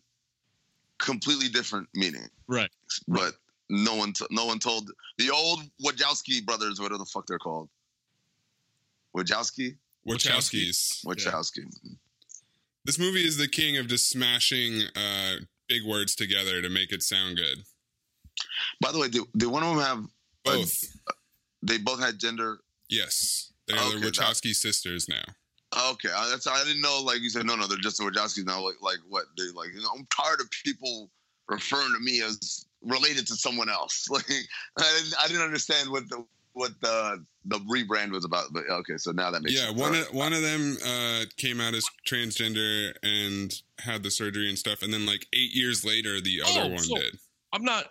[0.97, 2.29] completely different meaning.
[2.47, 2.69] right.
[3.07, 3.33] But
[3.69, 7.69] no one t- no one told the old Wachowski brothers whatever the fuck they're called.
[9.15, 9.75] Wachowski,
[10.07, 11.05] Wachowskis.
[11.05, 11.65] Wachowski.
[12.85, 15.35] This movie is the king of just smashing uh,
[15.67, 17.63] big words together to make it sound good.
[18.81, 20.05] By the way, did, did one of them have
[20.43, 20.97] Both.
[21.61, 23.51] they both had gender yes.
[23.69, 25.23] They're Okay, the that- Wachowski sisters now.
[25.91, 28.43] okay uh, that's i didn't know like you said no no they're just the wachowskis
[28.45, 31.11] now like like what they like you know i'm tired of people
[31.47, 34.25] referring to me as related to someone else like
[34.79, 38.97] i didn't, I didn't understand what the what the the rebrand was about but okay
[38.97, 39.79] so now that makes Yeah, sense.
[39.79, 44.57] one of, one of them uh, came out as transgender and had the surgery and
[44.57, 47.17] stuff, and then like eight years later, the other Oh, one so- did.
[47.53, 47.85] I'm not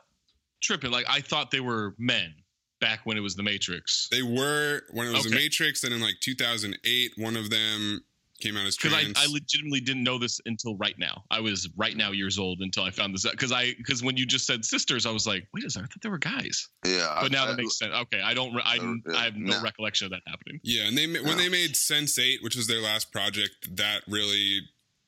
[0.63, 0.91] tripping.
[0.91, 2.35] Like I thought they were men
[2.81, 4.09] back when it was the Matrix.
[4.11, 8.01] They were when it was the Matrix, and in like 2008, one of them
[8.41, 9.19] came out as Because trans.
[9.19, 11.25] I, I legitimately didn't know this until right now.
[11.29, 13.33] I was right now years old until I found this out.
[13.33, 15.89] Because I because when you just said sisters, I was like, wait a second, I
[15.89, 16.69] thought they were guys.
[16.87, 17.93] yeah But now I, that makes sense.
[17.93, 18.55] Okay, I don't.
[18.65, 18.79] I,
[19.17, 19.63] I have no no.
[19.63, 20.61] recollection of that happening.
[20.63, 21.43] yeah, and they ma- when No.
[21.43, 24.61] they made Sense8, which was their last project, that really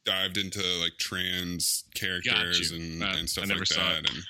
[0.05, 4.23] dived into like trans characters and, Uh, and stuff I never like saw that, and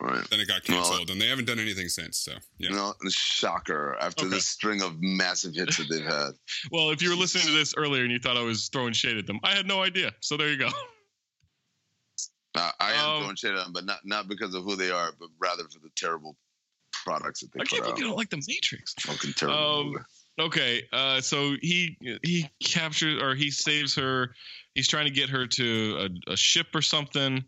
[0.00, 2.18] right then it got Well, canceled, and they haven't done anything since.
[2.18, 4.34] So yeah, know shocker after Okay.
[4.34, 6.30] this string of massive hits that they've had
[6.70, 9.16] Well, if you were listening to this earlier and you thought I was throwing shade
[9.16, 10.12] at them, I had no idea.
[10.20, 10.68] So there you go.
[12.54, 14.90] I, I am Um, throwing shade at them but not not because of who they
[14.90, 16.36] are but rather for the terrible
[17.04, 18.94] products that they I can't out believe you don't like the Matrix.
[19.00, 20.04] fucking terrible Um.
[20.38, 24.34] Okay, uh, so he he captures or he saves her.
[24.74, 27.42] He's trying to get her to a, a ship or something.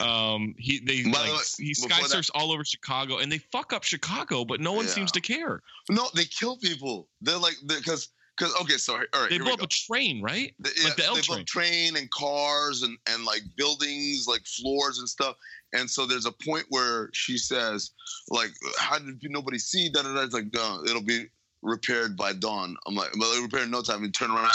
[0.00, 3.38] Um, he they By like way, he sky that- surfs all over Chicago, and they
[3.38, 4.92] fuck up Chicago, but no one Yeah.
[4.92, 5.62] seems to care.
[5.90, 7.08] No, they kill people.
[7.20, 9.64] They're like because because okay, sorry, all right, They blow up go.
[9.64, 10.54] a train, right?
[10.58, 11.40] The- like the L they blow train.
[11.40, 15.36] up train and cars and and like buildings, like floors and stuff.
[15.72, 17.90] And so there's a point where she says,
[18.28, 19.88] like, how did nobody see?
[19.88, 20.20] Da da da.
[20.22, 21.26] It's like, no, it'll be
[21.62, 22.76] repaired by dawn.
[22.86, 24.04] I'm like, well, repaired in no time.
[24.04, 24.50] And turn around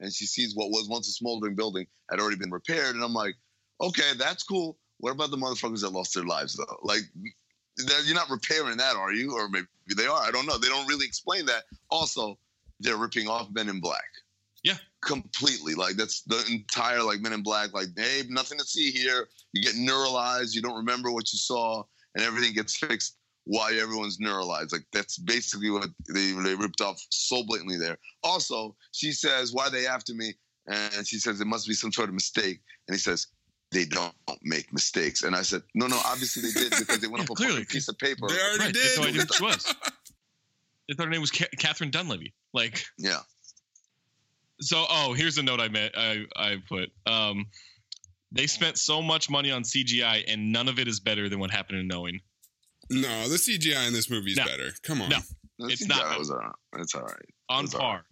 [0.00, 2.94] and she sees what was once a smoldering building had already been repaired.
[2.94, 3.34] And I'm like,
[3.80, 4.78] okay, that's cool.
[4.98, 6.78] What about the motherfuckers that lost their lives though?
[6.82, 7.02] Like,
[8.04, 9.34] you're not repairing that, are you?
[9.34, 10.22] Or maybe they are.
[10.22, 10.58] I don't know.
[10.58, 11.64] They don't really explain that.
[11.90, 12.38] Also,
[12.80, 14.04] they're ripping off Men in Black.
[14.62, 14.76] Yeah.
[15.02, 15.74] Completely.
[15.74, 17.74] Like that's the entire like Men in Black.
[17.74, 19.28] Like, hey, nothing to see here.
[19.52, 20.54] You get neuralized.
[20.54, 21.82] You don't remember what you saw,
[22.14, 24.72] and everything gets fixed while everyone's neuralized.
[24.72, 27.98] Like that's basically what they they ripped off so blatantly there.
[28.22, 30.34] Also, she says, "Why are they after me?"
[30.66, 33.26] And she says, "It must be some sort of mistake." And he says.
[33.74, 36.00] They don't make mistakes, and I said, "No, no.
[36.06, 38.40] Obviously they did because they went Yeah, up a clearly, fucking piece of paper." they
[38.40, 39.34] already Right, they had no idea did.
[39.34, 39.74] she was.
[40.88, 42.34] They thought her name was Ca- Catherine Dunleavy.
[42.52, 43.20] Like, Yeah,
[44.60, 45.92] so oh, here's a note I met.
[45.96, 46.90] I I put.
[47.06, 47.46] Um,
[48.32, 51.50] they spent so much money on CGI, and none of it is better than what
[51.50, 52.20] happened in Knowing.
[52.90, 54.44] No, the CGI in this movie is No.
[54.44, 54.72] better.
[54.82, 55.08] Come on.
[55.08, 55.18] No.
[55.58, 56.52] The It's CGI not- was all right.
[56.78, 57.26] It's all right.
[57.48, 58.04] On It's all par.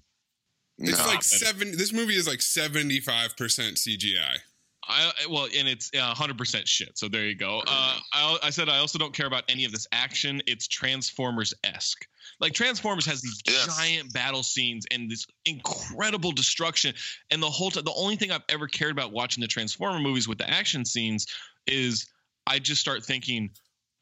[0.79, 1.07] It's No.
[1.07, 1.77] like seven.
[1.77, 4.39] This movie is like seventy-five percent CGI.
[4.89, 6.99] I well, and it's uh, 100% shit.
[6.99, 7.61] So there you go.
[7.67, 10.43] Uh, I, I said I also don't care about any of this action.
[10.47, 12.07] It's Transformers esque.
[12.41, 13.77] Like Transformers has these Yes.
[13.77, 16.95] giant battle scenes and this incredible destruction.
[17.31, 20.27] And the whole time, the only thing I've ever cared about watching the Transformer movies
[20.27, 21.27] with the action scenes
[21.67, 22.07] is
[22.47, 23.51] I just start thinking,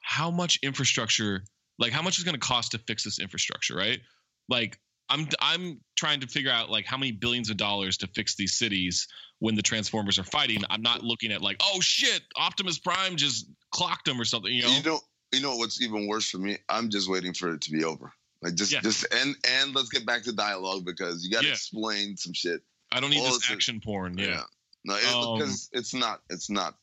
[0.00, 1.44] how much infrastructure,
[1.78, 4.00] like how much is going to cost to fix this infrastructure, right?
[4.48, 4.78] Like
[5.11, 8.57] I'm I'm trying to figure out like how many billions of dollars to fix these
[8.57, 9.07] cities
[9.40, 10.62] when the Transformers are fighting.
[10.70, 14.53] I'm not looking at like, oh shit, Optimus Prime just clocked him or something.
[14.53, 14.70] You know?
[14.77, 15.01] You know,
[15.33, 16.57] you know what's even worse for me?
[16.68, 18.12] I'm just waiting for it to be over.
[18.42, 18.81] Like just, Yeah.
[18.81, 21.53] just and and let's get back to dialogue because you got to Yeah.
[21.53, 22.62] explain some shit.
[22.92, 24.16] I don't need Well, this a- action porn.
[24.16, 24.42] Yeah.
[24.85, 26.23] No, it, Um, because it's not.
[26.31, 26.77] It's not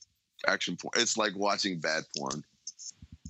[0.48, 0.92] action porn.
[1.02, 2.44] It's like watching bad porn.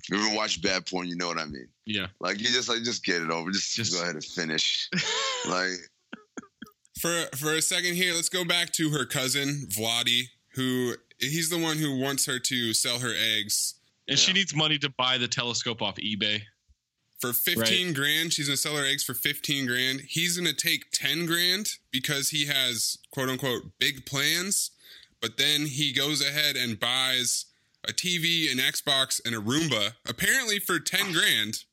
[0.02, 1.68] If you ever watch bad porn, you know what I mean.
[1.86, 2.06] Yeah.
[2.20, 3.50] Like you just like just get it over.
[3.50, 4.88] Just, Just- go ahead and finish.
[5.48, 5.70] like
[7.00, 11.58] For for a second here, let's go back to her cousin Vladi, who he's the
[11.58, 13.74] one who wants her to sell her eggs
[14.08, 16.42] And she needs money to buy the telescope off eBay.
[17.20, 18.32] for fifteen grand.
[18.32, 20.00] She's gonna sell her eggs for fifteen grand.
[20.08, 24.70] He's gonna take ten grand because he has quote unquote big plans.
[25.20, 27.46] But then he goes ahead and buys
[27.86, 31.64] a TV, an Xbox, and a Roomba, apparently for ten grand.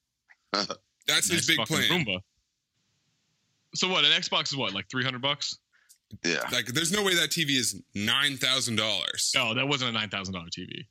[1.08, 2.06] That's his big fucking plan.
[2.06, 2.20] Roomba.
[3.76, 4.06] So what?
[4.06, 4.74] An Xbox is what?
[4.74, 5.58] Like three hundred bucks?
[6.24, 6.39] yeah.
[6.52, 9.32] Like, there's no way that TV is nine thousand dollars.
[9.36, 10.86] No, that wasn't a nine thousand dollar TV.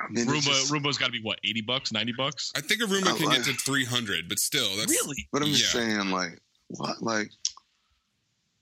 [0.00, 1.38] I mean, Roomba just- Roomba's got to be what?
[1.44, 1.92] Eighty bucks?
[1.92, 2.52] Ninety bucks?
[2.56, 4.94] I think a Roomba Oh, can get to three hundred, but still, that's
[5.32, 5.80] But I'm just Yeah.
[5.80, 6.38] saying, like,
[6.68, 7.02] what?
[7.02, 7.30] Like,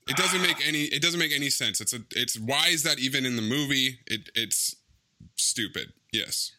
[0.07, 0.83] It doesn't make any.
[0.83, 1.81] It doesn't make any sense.
[1.81, 1.99] It's a.
[2.11, 3.99] It's why is that even in the movie?
[4.05, 4.29] It.
[4.35, 4.75] It's
[5.35, 5.93] stupid.
[6.11, 6.51] Yes.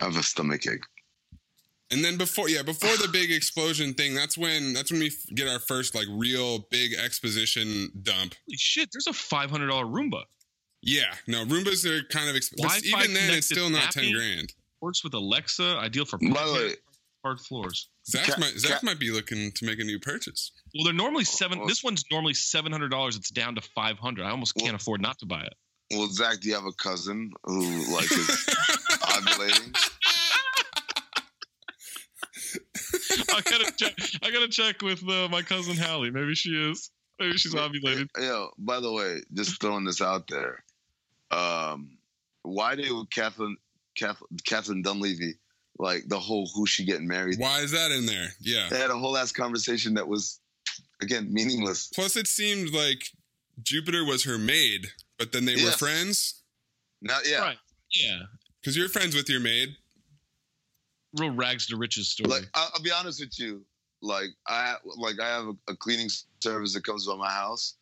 [0.00, 0.82] I have a stomach ache.
[1.90, 5.48] And then before, yeah, before the big explosion thing, that's when that's when we get
[5.48, 8.34] our first like real big exposition dump.
[8.46, 8.90] Holy shit!
[8.92, 10.24] There's a five hundred dollar Roomba.
[10.82, 12.84] Yeah, no, Roombas are kind of expensive.
[12.84, 14.52] even then, it's still not ten grand.
[14.82, 15.78] Works with Alexa.
[15.80, 16.74] Ideal for By
[17.24, 17.88] hard floors.
[18.06, 20.52] Zach Ca- might Zach ca- might be looking to make a new purchase.
[20.74, 21.58] Well, they're normally seven.
[21.58, 23.16] well- This one's normally seven hundred dollars.
[23.16, 24.24] It's down to five hundred.
[24.26, 25.54] I almost can't afford not to buy it.
[25.90, 27.62] Well, Zach, do you have a cousin who
[27.94, 28.46] like is
[28.90, 29.74] ovulating?
[33.34, 33.94] I gotta check.
[34.22, 36.10] I gotta check with uh, my cousin Hallie.
[36.10, 36.90] Maybe she is.
[37.18, 38.08] Maybe she's ovulated.
[38.18, 40.62] Yo, by the way, just throwing this out there.
[41.30, 41.98] Um,
[42.42, 43.56] why did Catherine,
[43.96, 45.32] Catherine, Catherine Dunlevy,
[45.78, 47.38] like the whole who she getting married?
[47.38, 48.28] Why is that in there?
[48.40, 48.68] Yeah.
[48.70, 50.40] They had a whole ass conversation that was,
[51.02, 51.88] again, meaningless.
[51.88, 53.08] Plus, it seemed like
[53.62, 56.42] Jupiter was her maid, but then they were friends
[57.02, 57.58] Not yeah, Right.
[57.94, 58.20] Yeah.
[58.60, 59.76] because you're friends with your maid.
[61.18, 62.30] Real rags to riches story.
[62.30, 63.64] like I'll, I'll be honest with you.
[64.02, 66.08] Like I like I have a, a cleaning
[66.40, 67.74] service that comes by my house,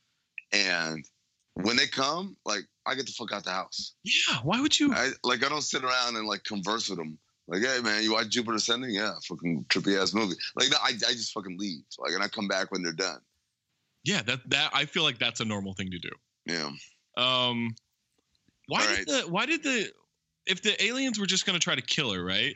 [0.53, 1.05] and
[1.55, 3.93] when they come, like I get the fuck out the house.
[4.05, 4.37] yeah.
[4.43, 4.93] Why would you?
[4.95, 7.19] I like I don't sit around and like converse with them.
[7.49, 8.91] Like, hey man, you watch Jupiter Ascending?
[8.95, 10.37] Yeah, fucking trippy ass movie.
[10.57, 11.83] Like, no, I, I just fucking leave.
[11.99, 13.21] Like, and I come back when they're done.
[14.05, 14.23] Yeah.
[14.23, 16.11] That that I feel like that's a normal thing to do.
[16.47, 16.71] Yeah.
[17.17, 17.75] Um,
[18.69, 19.91] why All did the why did the
[20.47, 22.55] if the aliens were just going to try to kill her, right?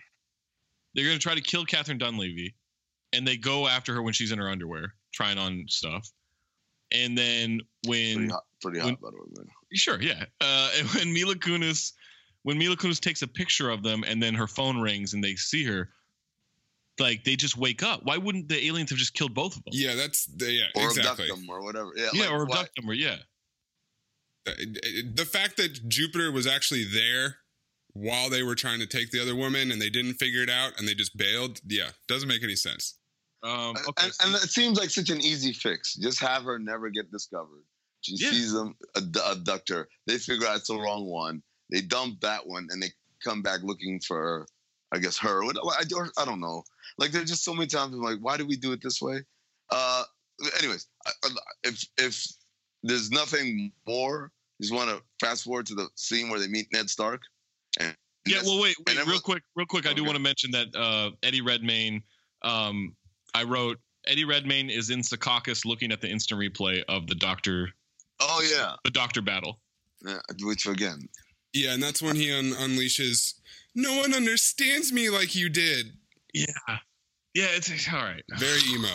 [0.94, 2.54] They're going to try to kill Catherine Dunlevy,
[3.12, 6.10] and they go after her when she's in her underwear, trying on stuff.
[6.92, 9.46] And then when Pretty when hot, pretty when- hot, by the way, man.
[9.74, 11.92] sure, yeah, uh, and when Mila Kunis
[12.42, 15.36] when Mila Kunis takes a picture of them, and then her phone rings and they
[15.36, 15.90] see her,
[16.98, 18.00] like they just wake up.
[18.04, 19.72] Why wouldn't the aliens have just killed both of them?
[19.74, 21.24] Yeah, that's the, yeah Or exactly.
[21.26, 21.90] abduct them or whatever.
[21.94, 23.16] Yeah, Yeah, like, or why- abduct them, or yeah.
[24.46, 27.36] The the fact that Jupiter was actually there
[27.92, 30.72] while they were trying to take the other woman and they didn't figure it out
[30.78, 32.96] and they just bailed, yeah, doesn't make any sense.
[33.42, 35.94] Um, And- okay, and, so- and it seems like such an easy fix.
[35.96, 37.64] Just have her never get discovered.
[38.02, 38.30] She Yeah.
[38.30, 39.88] sees them ad- abduct her.
[40.06, 41.42] They figure out it's the wrong one.
[41.70, 42.92] They dump that one, and they
[43.24, 44.46] come back looking for,
[44.92, 45.42] I guess, her.
[45.44, 46.64] I, don't know.
[46.98, 49.22] Like there's just so many times I'm like, why do we do it this way?
[49.70, 50.04] Uh,
[50.58, 51.30] anyways, I- I-
[51.64, 52.26] if if
[52.82, 56.88] there's nothing more, just want to fast forward to the scene where they meet Ned
[56.90, 57.22] Stark.
[57.78, 57.94] And
[58.26, 59.86] Yeah, well, wait, wait, then real quick, real quick.
[59.86, 62.02] I do want to mention that uh, Eddie Redmayne.
[62.42, 62.94] Um,
[63.34, 67.68] I wrote Eddie Redmayne is in Secaucus looking at the instant replay of the Doctor,
[68.20, 69.60] oh yeah, the Doctor battle.
[70.06, 71.08] yeah, which again,
[71.52, 73.34] Yeah, and that's when he un- unleashes.
[73.74, 75.92] No one understands me like you did.
[76.34, 76.46] Yeah,
[77.34, 78.22] yeah, it's all right.
[78.38, 78.88] Very emo.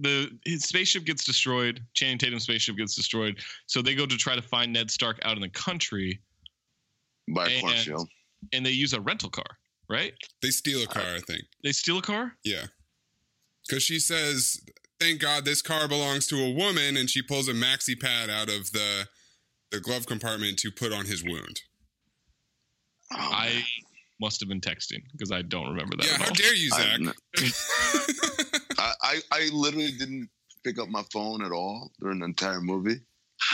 [0.00, 1.82] The his spaceship gets destroyed.
[1.94, 3.38] Channing Tatum's spaceship gets destroyed.
[3.66, 6.20] So they go to try to find Ned Stark out in the country,
[7.34, 8.08] by And- cornfield.
[8.52, 9.58] and they use a rental car.
[9.90, 10.12] right?
[10.42, 11.44] They steal a uh, car, I think.
[11.64, 12.36] They steal a car.
[12.44, 12.66] Yeah.
[13.66, 14.60] Because she says,
[15.00, 18.48] "Thank God this car belongs to a woman," and she pulls a maxi pad out
[18.50, 19.08] of the
[19.70, 21.62] the glove compartment to put on his wound.
[23.12, 23.64] Oh, I man.
[24.20, 26.06] Must have been texting because I don't remember that.
[26.06, 26.34] yeah, at how all.
[26.34, 27.00] dare you, Zach?
[28.78, 30.28] I, I I literally didn't
[30.64, 33.00] pick up my phone at all during the entire movie,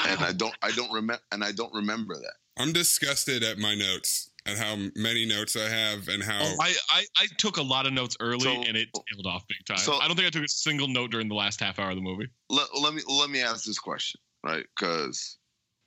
[0.09, 2.35] and I don't I don't remember and I don't remember that.
[2.57, 6.75] I'm disgusted at my notes, at how many notes I have, and how Oh, I,
[6.91, 9.79] I I took a lot of notes early So- and it tailed off big time.
[9.79, 11.97] so- I don't think I took a single note during the last half hour of
[11.97, 12.29] the movie.
[12.51, 14.65] Let, let me let me ask this question, right?
[14.79, 15.39] Because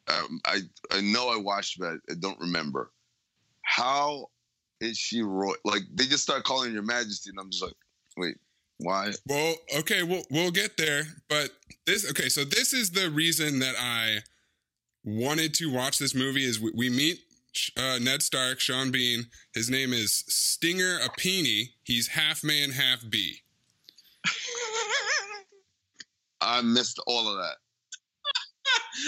[0.07, 0.59] um, I
[0.91, 2.91] I know I watched, but I don't remember.
[3.63, 4.27] How
[4.81, 5.53] is she roy?
[5.63, 7.73] Like they just start calling Your Majesty, and I'm just like,
[8.17, 8.35] wait,
[8.79, 9.11] why?
[9.27, 11.51] Well, okay, we'll we'll get there, but
[11.85, 12.29] this okay.
[12.29, 14.19] So this is the reason that I
[15.03, 16.45] wanted to watch this movie.
[16.45, 17.19] Is we, we meet
[17.77, 19.27] uh, Ned Stark, Sean Bean.
[19.53, 21.69] His name is Stinger Apini.
[21.83, 23.41] He's half man, half bee.
[26.41, 27.55] I missed all of that.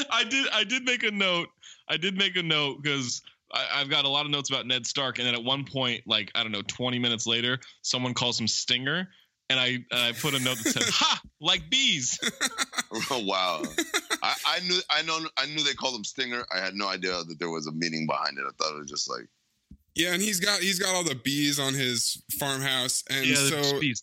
[0.12, 1.50] I did I did make a note.
[1.90, 3.22] I did make a note because
[3.52, 6.32] I've got a lot of notes about Ned Stark, and then at one point, like
[6.36, 9.10] I don't know, 20 minutes later, someone calls him Stinger,
[9.50, 12.20] and I and I put a note that said "Ha, like bees."
[13.12, 13.62] Oh, wow.
[14.24, 16.44] I, I knew I know I knew they called him Stinger.
[16.52, 18.46] I had no idea that there was a meaning behind it.
[18.48, 19.28] I thought it was just like
[19.94, 23.80] Yeah, and he's got he's got all the bees on his farmhouse, and yeah, so
[23.80, 24.02] bees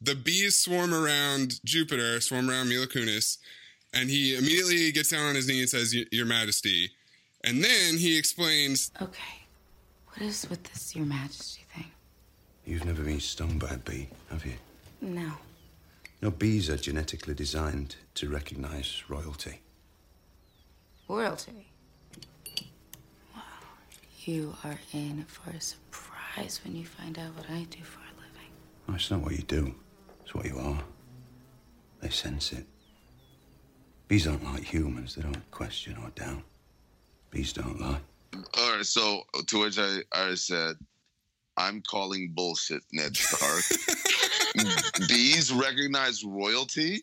[0.00, 3.38] the bees swarm around Jupiter, swarm around Mila Kunis,
[3.94, 6.90] and he immediately gets down on his knee and says, "Your Majesty,"
[7.48, 9.46] and then he explains, Okay.
[10.08, 11.86] What is with this Your Majesty thing?
[12.66, 14.54] You've never been stung by a bee, have you?
[15.00, 15.32] No.
[16.20, 19.60] No, bees are genetically designed to recognize royalty.
[21.08, 21.68] Royalty.
[23.34, 23.42] Wow.
[24.24, 28.12] You are in for a surprise when you find out what I do for a
[28.20, 28.50] living.
[28.88, 29.74] No, it's not what you do,
[30.22, 30.82] it's what you are.
[32.02, 32.66] They sense it.
[34.08, 36.42] Bees aren't like humans, they don't question or doubt.
[37.30, 38.00] Bees don't lie.
[38.58, 38.84] all right.
[38.86, 40.76] So to which I I said,
[41.56, 43.64] I'm calling bullshit, Ned Stark.
[45.08, 47.02] Bees recognize royalty.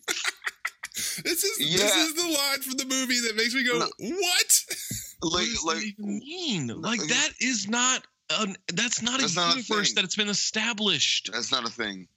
[1.24, 3.90] "This is this is the line from the movie that makes me go, No.
[4.00, 4.62] what?"
[5.22, 6.68] Like what like even mean?
[6.68, 8.06] Like like- that is not
[8.40, 9.96] an, that's not That's a not universe thing.
[9.96, 11.30] that it's been established.
[11.32, 12.08] That's not a thing.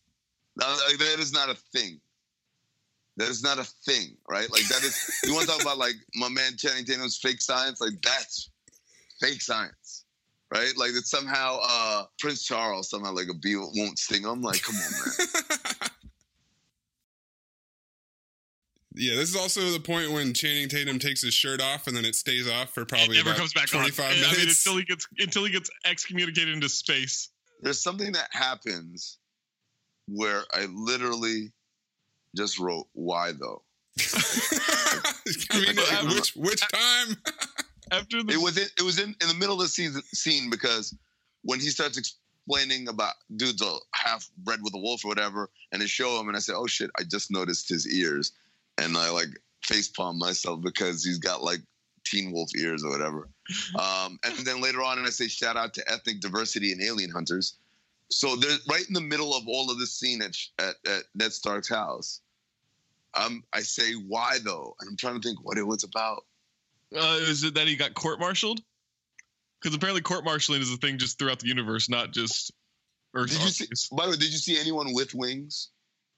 [0.57, 2.01] That, like, that is not a thing.
[3.19, 4.49] That is not a thing, right?
[4.51, 5.21] Like that is.
[5.25, 7.81] you want to talk about like my man Channing Tatum's fake science?
[7.81, 8.51] Like that's
[9.21, 10.05] fake science,
[10.55, 10.73] right?
[10.77, 14.41] Like that somehow uh Prince Charles somehow like a bee won't sting him.
[14.41, 15.29] Like come on, man.
[18.95, 22.05] yeah, this is also the point when Channing Tatum takes his shirt off and then
[22.05, 23.81] it stays off for probably it never about comes back on.
[23.81, 24.65] 25 I mean, minutes.
[24.65, 27.31] until he gets until he gets excommunicated into space.
[27.63, 29.19] There's something that happens
[30.07, 31.53] where I literally
[32.37, 33.63] just wrote why though.
[35.51, 37.17] I mean, But- which which time?
[37.91, 40.51] After the It was in, it was in, in the middle of the season, scene
[40.51, 40.95] because
[41.43, 45.81] when he starts explaining about dude's a half bred with a wolf or whatever, and
[45.81, 48.33] they show him, and I said, "Oh shit!" I just noticed his ears,
[48.77, 49.29] and I like
[49.65, 51.61] face palm myself because he's got like
[52.05, 53.29] teen wolf ears or whatever.
[53.79, 57.11] Um, and then later on, and I say, "Shout out to ethnic diversity and alien
[57.11, 57.55] hunters."
[58.11, 61.33] So they're right in the middle of all of this scene at at, at Ned
[61.33, 62.21] Stark's house.
[63.15, 66.25] Um, I say, "Why though?" And I'm trying to think what it was about.
[66.97, 68.61] uh, is it that he got court-martialed?
[69.61, 72.53] Because apparently court-martialing is a thing just throughout the universe, not just
[73.15, 73.31] Earth.
[73.31, 73.67] Did you see?
[73.97, 75.71] By the way, did you see anyone with wings?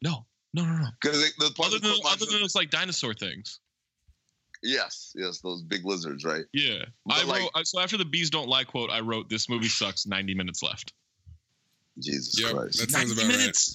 [0.02, 0.88] No, no, no, no.
[1.00, 3.58] Because the Other than other than those like dinosaur things.
[4.62, 6.44] yes, yes, those big lizards, right?
[6.52, 7.66] Yeah, But, I like- wrote.
[7.66, 10.06] So after the bees don't lie quote, I wrote this movie sucks.
[10.06, 10.92] Ninety minutes left.
[12.02, 12.80] Jesus Yep, Christ.
[12.80, 13.68] that sounds 90 about right.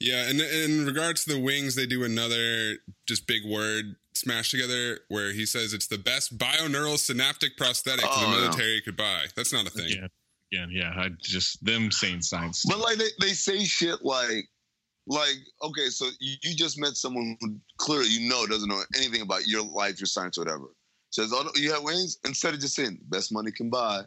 [0.00, 5.00] Yeah, and in regards to the wings, they do another just big word smashed together
[5.08, 8.40] where he says it's the best bioneural synaptic prosthetic Oh, the yeah.
[8.42, 9.24] military could buy.
[9.36, 9.88] That's not a thing.
[9.88, 10.06] Yeah,
[10.52, 10.92] again, yeah.
[10.96, 12.64] I just them saying science.
[12.68, 14.48] But like they, they say shit like
[15.06, 19.22] like okay, so you, you just met someone who clearly you know doesn't know anything
[19.22, 20.66] about your life, your science, whatever.
[21.10, 24.02] Says, "Oh, you have wings." Instead of just saying "best money can buy,"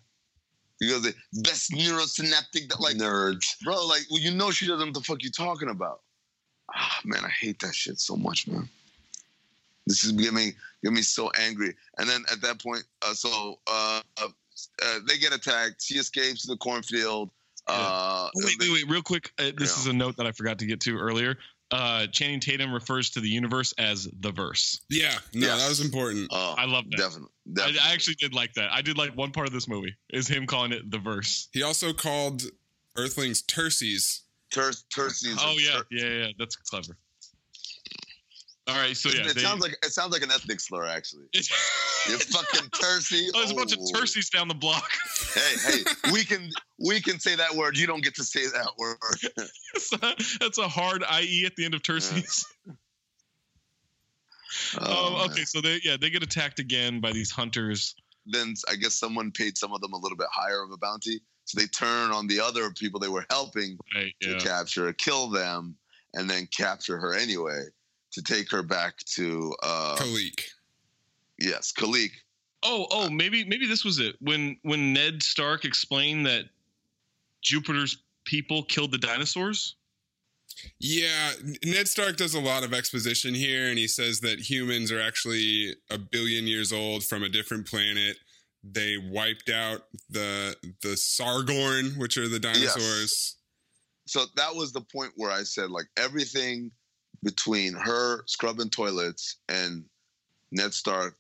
[0.80, 2.70] you go the best neurosynaptic.
[2.70, 3.86] That, like nerds, bro.
[3.86, 6.02] Like, well, you know she doesn't know what the fuck you talking about.
[6.76, 8.68] Ah, man, I hate that shit so much, man.
[9.86, 10.54] This is getting me
[10.84, 11.74] get me so angry.
[11.98, 14.28] And then at that point, uh, so uh, uh,
[14.86, 15.82] uh, they get attacked.
[15.84, 17.30] She escapes to the cornfield.
[17.68, 19.32] Uh, Oh, wait, they- wait, wait, real quick.
[19.40, 19.82] Uh, this Yeah.
[19.82, 21.38] is a note that I forgot to get to earlier.
[21.72, 24.80] Uh, Channing Tatum refers to the universe as the verse.
[24.90, 25.62] Yeah, no, Yes.
[25.62, 26.30] that was important.
[26.32, 26.98] Oh, I love that.
[26.98, 27.30] definitely.
[27.48, 27.80] I, definitely.
[27.84, 28.72] I actually did like that.
[28.72, 31.50] I did like one part of this movie is him calling it the verse.
[31.52, 32.44] He also called
[32.96, 34.22] Earthlings Tursies.
[34.50, 36.32] Tur- Tursies Oh are- yeah, Tur- yeah, yeah.
[36.40, 36.98] That's clever.
[38.68, 41.26] All right, so yeah, it they- sounds like it sounds like an ethnic slur, actually.
[42.08, 43.28] You fucking Tursi.
[43.34, 43.92] oh, there's a bunch of Oh.
[44.00, 44.90] Tursies down the block.
[45.34, 46.50] Hey, hey, we can
[46.80, 47.78] we can say that word.
[47.78, 48.96] You don't get to say that word.
[49.74, 52.46] That's a, that's a hard IE at the end of Tursies.
[54.80, 57.96] Oh, um, okay, so they yeah they get attacked again by these hunters.
[58.26, 61.20] Then I guess someone paid some of them a little bit higher of a bounty,
[61.46, 64.40] so they turn on the other people they were helping Right, to yeah.
[64.40, 65.76] capture, kill them,
[66.14, 67.64] and then capture her anyway
[68.18, 70.46] to take her back to uh Kalique.
[71.38, 72.16] yes, Kalique.
[72.64, 76.46] Oh, oh, maybe maybe this was it when when Ned Stark explained that
[77.44, 79.76] Jupiter's people killed the dinosaurs.
[80.80, 85.00] Yeah, Ned Stark does a lot of exposition here, and he says that humans are
[85.00, 88.18] actually a billion years old from a different planet.
[88.64, 93.36] They wiped out the the Sargorn, which are the dinosaurs.
[94.08, 96.72] So that was the point where I said like everything
[97.24, 99.84] between her scrubbing toilets and
[100.52, 101.18] Ned Stark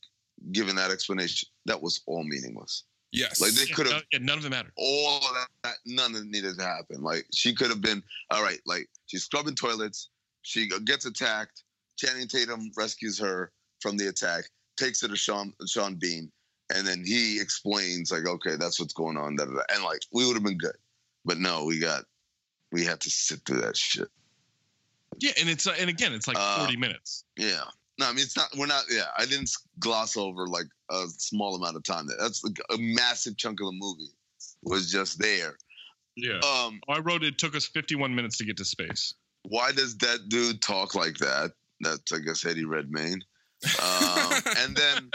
[0.51, 2.83] giving that explanation, that was all meaningless.
[3.11, 4.73] Yes, Like they could have yeah, none of them mattered.
[4.77, 7.01] all of that, that none of it needed to happen.
[7.01, 8.59] Like she could have been all right.
[8.65, 10.09] Like she's scrubbing toilets.
[10.41, 11.63] She gets attacked.
[11.97, 14.43] Channing Tatum rescues her from the attack,
[14.77, 16.31] takes her to Sean Sean Bean,
[16.75, 19.35] and then he explains like, okay, that's what's going on.
[19.37, 19.61] Da, da, da.
[19.73, 20.77] And like we would have been good,
[21.25, 22.03] but no, we got
[22.71, 24.09] we had to sit through that shit.
[25.19, 27.23] Yeah, and it's uh, and again, it's like Uh, forty minutes.
[27.37, 27.63] Yeah.
[27.99, 28.49] No, I mean it's not.
[28.57, 28.83] We're not.
[28.91, 29.49] Yeah, I didn't
[29.79, 32.05] gloss over like a small amount of time.
[32.07, 32.17] There.
[32.19, 34.11] That's like a massive chunk of the movie
[34.63, 35.57] was just there.
[36.15, 36.39] Yeah.
[36.39, 39.13] Um, I wrote it took us fifty-one minutes to get to space.
[39.43, 41.53] why does that dude talk like that?
[41.81, 43.21] That's I guess Eddie Redmayne.
[43.81, 45.09] Um, and then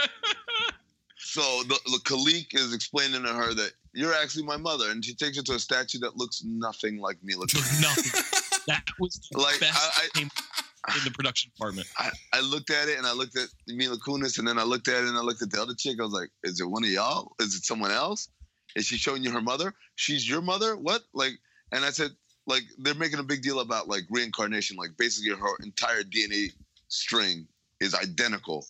[1.17, 5.13] so the, the Kalique is explaining to her that you're actually my mother, and she
[5.13, 7.47] takes her to a statue that looks nothing like Mila.
[7.47, 7.81] Kunis.
[7.81, 8.39] Nothing.
[8.67, 11.87] That was the Like, best I- I- in the production department.
[11.97, 14.87] I, I looked at it and I looked at Mila Kunis, and then I looked
[14.89, 15.97] at it and I looked at the other chick.
[15.99, 17.33] I was like, is it one of y'all?
[17.39, 18.27] Is it someone else?
[18.75, 19.73] Is she showing you her mother?
[19.95, 20.75] She's your mother?
[20.75, 21.03] What?
[21.13, 21.33] Like,
[21.71, 22.11] and I said,
[22.47, 24.75] like, they're making a big deal about like reincarnation.
[24.75, 26.51] Like, basically, her entire DNA
[26.89, 27.47] string
[27.79, 28.65] is identical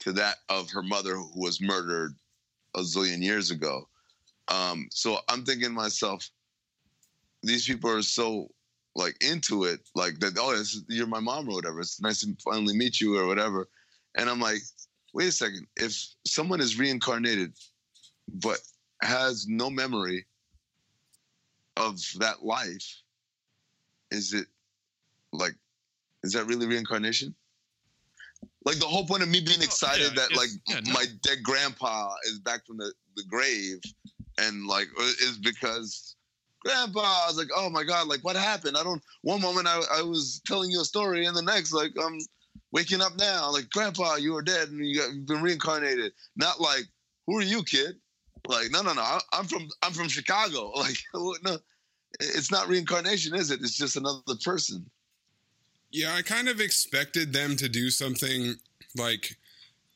[0.00, 2.14] to that of her mother who was murdered
[2.76, 3.88] a zillion years ago.
[4.48, 6.28] Um, so I'm thinking to myself,
[7.42, 8.48] these people are so
[8.96, 10.36] like into it, like that.
[10.40, 11.80] Oh, this is, you're my mom or whatever.
[11.80, 13.68] It's nice to finally meet you or whatever.
[14.16, 14.62] And I'm like,
[15.12, 15.66] wait a second.
[15.76, 15.94] If
[16.26, 17.52] someone is reincarnated,
[18.32, 18.58] but
[19.02, 20.24] has no memory
[21.76, 23.02] of that life,
[24.10, 24.46] is it
[25.32, 25.54] like,
[26.24, 27.34] is that really reincarnation?
[28.64, 30.92] Like the whole point of me being excited Oh, yeah, that like yeah, no.
[30.92, 33.80] my dead grandpa is back from the, the grave
[34.38, 34.88] and like
[35.22, 36.15] is because
[36.66, 38.76] grandpa i was like oh my god like what happened?
[38.76, 41.92] I don't one moment i, I was telling you a story and the next like
[42.02, 42.18] i'm
[42.72, 46.12] waking up now like grandpa you were dead and you got, you've been reincarnated.
[46.36, 46.84] Not like
[47.26, 47.96] who are you kid?
[48.46, 50.72] Like no no no I, i'm from i'm from chicago.
[50.76, 50.96] Like
[51.44, 51.58] no
[52.20, 53.60] it's not reincarnation is it?
[53.60, 54.88] It's just another person.
[55.90, 58.54] Yeah, I kind of expected them to do something
[58.96, 59.36] like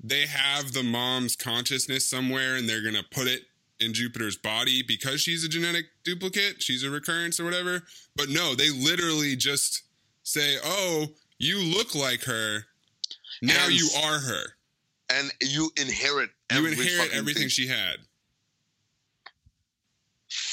[0.02, 3.42] they have the mom's consciousness somewhere and they're going to put it
[3.80, 7.82] in Jupiter's body because she's a genetic duplicate, she's a recurrence or whatever.
[8.16, 9.82] But no, they literally just
[10.22, 11.08] say, "Oh,
[11.38, 12.66] you look like her.
[13.42, 14.44] Now And- you are her.
[15.12, 17.48] and you inherit You inherit everything thing.
[17.48, 17.96] she had."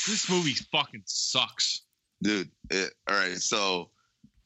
[0.07, 1.81] This movie fucking sucks.
[2.23, 3.91] dude it, all right so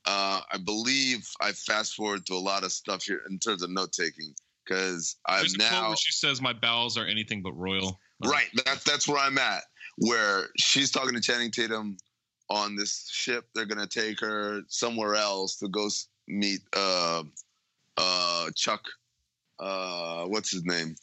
[0.05, 3.69] uh i believe i fast forward to a lot of stuff here in terms of
[3.69, 4.33] note taking
[4.65, 7.97] because i'm There's a quote now where she says, "My bowels are anything but royal."
[8.25, 9.63] Right that's that's where i'm at
[9.97, 11.97] where she's talking to channing tatum
[12.49, 15.87] on this ship they're gonna take her somewhere else to go
[16.27, 17.23] meet uh
[17.97, 18.81] uh chuck
[19.59, 20.95] uh what's his name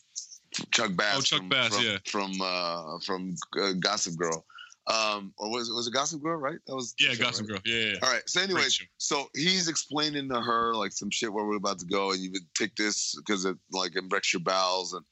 [0.73, 1.99] chuck bass Oh, Chuck from, Bass, from, yeah.
[2.07, 4.45] from uh from uh, gossip girl
[4.89, 7.63] um or was it was it gossip girl right that was Yeah, show, Gossip right?
[7.63, 7.73] Girl.
[7.73, 7.99] Yeah, yeah.
[8.03, 8.23] All right.
[8.27, 8.63] So, anyway,
[8.97, 12.31] so he's explaining to her like some shit where we're about to go, and you
[12.33, 15.05] would take this because it like it wrecks your bowels, and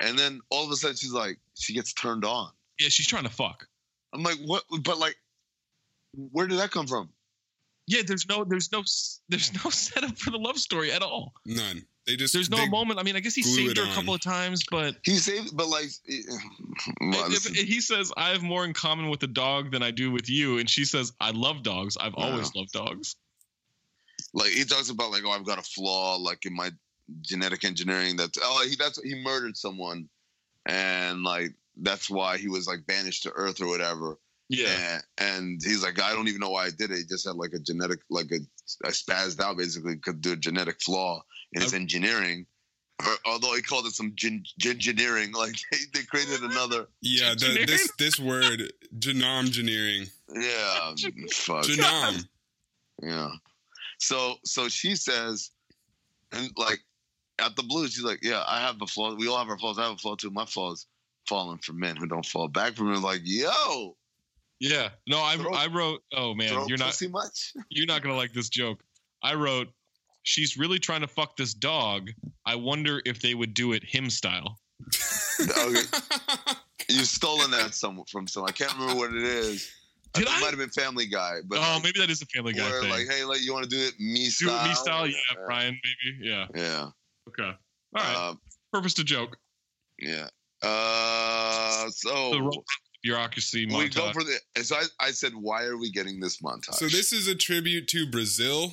[0.00, 2.50] and then all of a sudden she's like, she gets turned on.
[2.78, 3.66] Yeah, she's trying to fuck.
[4.12, 4.62] I'm like, what?
[4.82, 5.16] But like,
[6.32, 7.10] where did that come from?
[7.86, 8.82] Yeah, there's no, there's no,
[9.28, 11.32] there's no setup for the love story at all.
[11.46, 11.84] None.
[12.06, 12.98] They just There's no moment.
[12.98, 14.14] I mean, I guess he saved it her a couple on.
[14.14, 15.88] of times, but He saved, but like,
[17.02, 19.90] well, if- if he says, "I have more in common with a dog than I
[19.90, 21.98] do with you," and she says, "I love dogs.
[22.00, 23.16] I've always loved dogs."
[24.34, 26.70] like he talks about like oh I've got a flaw like in my
[27.22, 30.08] genetic engineering that's oh he that's he murdered someone
[30.66, 34.18] and like that's why he was like banished to Earth or whatever.
[34.48, 34.68] Yeah.
[34.78, 36.98] And, and he's like, I don't even know why I did it.
[36.98, 38.38] He just had like a genetic, like a,
[38.84, 42.46] I spazzed out basically could do a genetic flaw in his engineering.
[43.00, 46.88] Or, although he called it some gin, engineering, like they, they created another.
[47.00, 50.06] Yeah, the, this this word genome engineering.
[50.34, 50.94] Yeah,
[51.30, 51.64] fuck.
[51.64, 52.26] Genome.
[53.00, 53.30] Yeah.
[53.98, 55.50] So so she says,
[56.32, 56.80] and like
[57.38, 59.14] at the blues, she's like, yeah, I have a flaw.
[59.14, 59.78] We all have our flaws.
[59.78, 60.30] I have a flaw too.
[60.30, 60.86] My flaw is
[61.28, 62.98] falling for men who don't fall back from me.
[62.98, 63.96] Like, yo,
[64.60, 64.90] Yeah.
[65.06, 66.02] No, I Throw- I wrote.
[66.14, 67.52] Oh man, you're not much.
[67.70, 68.82] you're not gonna like this joke.
[69.22, 69.68] I wrote.
[70.24, 72.10] She's really trying to fuck this dog.
[72.44, 74.58] I wonder if they would do it him style.
[75.40, 75.80] Okay.
[76.90, 78.50] You've stolen that some from someone.
[78.50, 79.70] I can't remember what it is.
[80.14, 80.40] Did it I?
[80.40, 82.80] might have been Family Guy, but oh, like, maybe that is a Family Guy where
[82.80, 82.90] thing.
[82.90, 84.64] like, hey, like, you want to do it me do style?
[84.64, 85.14] it me style, yeah,
[85.46, 86.46] Brian, maybe, yeah.
[86.54, 86.88] Yeah.
[87.28, 87.42] Okay.
[87.42, 87.54] All
[87.94, 88.16] right.
[88.16, 88.34] Uh,
[88.72, 89.36] Purpose to joke.
[89.98, 90.28] yeah.
[90.62, 92.62] Uh, so The
[93.02, 93.78] Bureaucracy montage.
[93.78, 94.38] we go for the.
[94.64, 96.74] So I, I said, why are we getting this montage?
[96.74, 98.72] So this is a tribute to Brazil,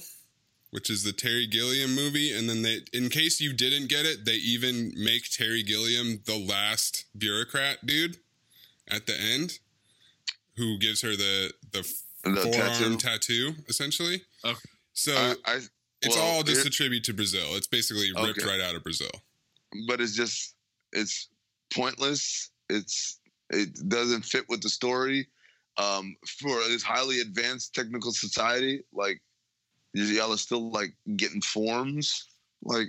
[0.71, 4.25] which is the Terry Gilliam movie, and then they, in case you didn't get it,
[4.25, 8.17] they even make Terry Gilliam the last bureaucrat dude
[8.87, 9.59] at the end,
[10.57, 11.81] who gives her the the,
[12.23, 12.97] The forearm tattoo?
[12.97, 13.53] tattoo.
[13.69, 14.23] essentially.
[14.43, 14.59] Okay.
[14.93, 15.59] So I, I,
[16.05, 17.55] it's well, all just here- a tribute to Brazil.
[17.55, 18.47] It's basically ripped Okay.
[18.47, 19.11] right out of Brazil.
[19.87, 20.55] but it's just
[20.93, 21.27] it's
[21.73, 22.49] pointless.
[22.69, 25.27] It's it doesn't fit with the story.
[25.77, 29.21] Um, for this highly advanced technical society, like
[29.93, 32.25] y'all are still like getting forms.
[32.63, 32.87] Like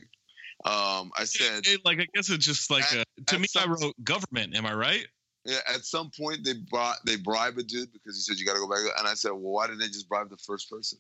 [0.64, 3.40] um, I said, It- it- like I guess it's just like At- a, to at
[3.40, 3.46] me.
[3.56, 4.54] I wrote government.
[4.54, 5.06] Am I right?
[5.44, 8.54] yeah, at some point they brought they bribe a dude because he said you got
[8.54, 8.80] to go back.
[8.98, 10.98] And I said, well, why didn't they just bribe the first person?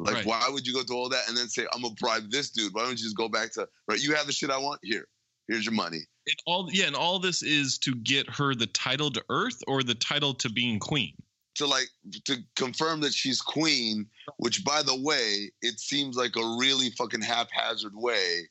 [0.00, 0.26] Like, Right.
[0.26, 2.72] why would you go through all that and then say, I'm gonna bribe this dude?
[2.74, 4.00] Why don't you just go back to right?
[4.00, 5.06] You have the shit I want here.
[5.48, 6.00] Here's your money.
[6.26, 9.82] And all yeah, and all this is to get her the title to Earth or
[9.82, 11.14] the title to being queen.
[11.56, 11.88] to like
[12.26, 17.22] to confirm that she's queen, which by the way, it seems like a really fucking
[17.22, 18.48] haphazard way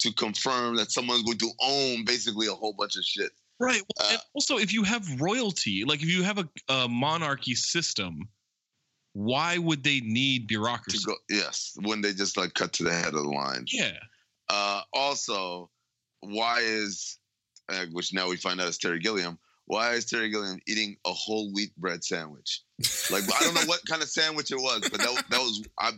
[0.00, 3.30] to confirm that someone's going to own basically a whole bunch of shit.
[3.60, 3.82] Right.
[3.96, 7.54] Well, Uh, and also, if you have royalty, like if you have a, a monarchy
[7.54, 8.28] system,
[9.18, 11.02] why would they need To bureaucracy?
[11.04, 13.64] go, yes, when they just like cut to the head of the line.
[13.66, 13.98] yeah.
[14.48, 15.70] Uh, also,
[16.20, 17.18] why is
[17.68, 19.38] uh, which now we find out is Terry Gilliam.
[19.66, 22.62] Why is Terry Gilliam eating a whole wheat bread sandwich?
[23.10, 25.90] Like I don't know what kind of sandwich it was, but that, that was I.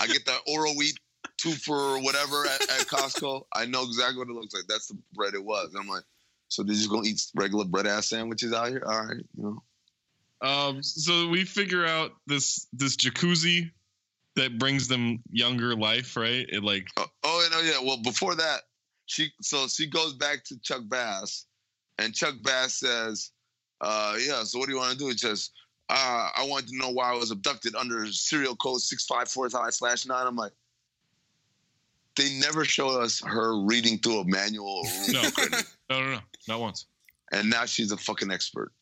[0.00, 0.96] I get that Oroweat
[1.38, 3.44] two for whatever at, at Costco.
[3.54, 4.64] I know exactly what it looks like.
[4.68, 5.72] That's the bread it was.
[5.78, 6.02] I'm like,
[6.48, 8.82] so they're just gonna eat regular bread ass sandwiches out here?
[8.84, 9.62] All right, you know.
[10.44, 10.82] Um.
[10.82, 13.70] So we figure out this this jacuzzi
[14.36, 16.46] that brings them younger life, right?
[16.48, 17.78] It like Oh, oh no, yeah.
[17.82, 18.62] Well, before that,
[19.06, 21.46] she so she goes back to Chuck Bass,
[21.98, 23.30] and Chuck Bass says,
[23.80, 24.42] uh, "Yeah.
[24.44, 25.50] So what do you want to do?" He says,
[25.88, 29.48] uh, "I wanted to know why I was abducted under serial code six five four
[29.50, 30.26] five slash nine.
[30.26, 30.52] I'm like,
[32.16, 35.22] they never show us her reading through a manual, No.
[35.90, 36.18] no, no, no,
[36.48, 36.86] not once.
[37.32, 38.72] and now she's a fucking expert.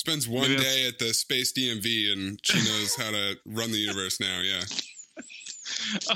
[0.00, 3.76] Spends one Maybe day at the space DMV and she knows how to run the
[3.76, 4.40] universe now.
[4.40, 4.62] Yeah.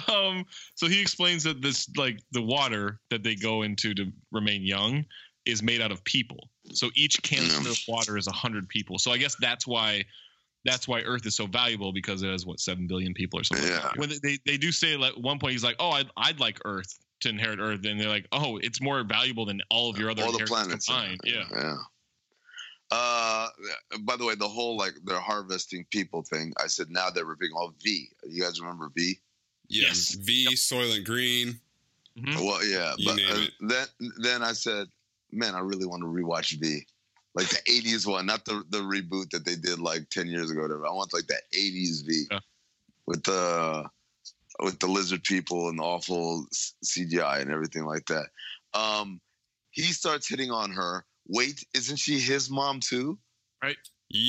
[0.09, 0.45] um.
[0.75, 5.05] So he explains that this like the water that they go into to remain young
[5.45, 6.49] is made out of people.
[6.73, 8.99] So each canister of water is a hundred people.
[8.99, 10.03] So I guess that's why
[10.65, 13.69] that's why Earth is so valuable because it has what seven billion people or something.
[13.69, 13.91] Yeah.
[13.97, 16.59] When they- they do say like at one point he's like, oh, I'd, I'd like
[16.65, 20.11] Earth to inherit Earth, and they're like, oh, it's more valuable than all of your
[20.11, 20.87] other All the planets.
[20.87, 21.21] combined.
[21.25, 21.45] Yeah.
[21.53, 21.75] Yeah.
[22.91, 23.49] Uh,
[24.01, 26.53] by the way, the whole like they're harvesting people thing.
[26.63, 28.09] I said now they're ripping all V.
[28.25, 29.19] You guys remember V?
[29.69, 29.89] Yeah.
[29.89, 30.15] Yes.
[30.15, 31.59] V, Soylent Green.
[32.19, 32.37] Mhm.
[32.37, 33.87] Well, yeah, You but uh, then
[34.19, 34.87] then I said,
[35.33, 36.87] man, I really want to rewatch V,
[37.35, 40.61] like the '80s one, not the the reboot that they did like ten years ago.
[40.61, 40.87] Or whatever.
[40.87, 42.39] I want like that '80s V Yeah.
[43.07, 43.89] with the
[44.61, 46.47] with the lizard people and the awful
[46.85, 48.27] CGI and everything like that.
[48.75, 49.21] Um,
[49.73, 51.05] he starts hitting on her.
[51.27, 53.19] Wait, isn't she his mom too?
[53.63, 53.77] Right.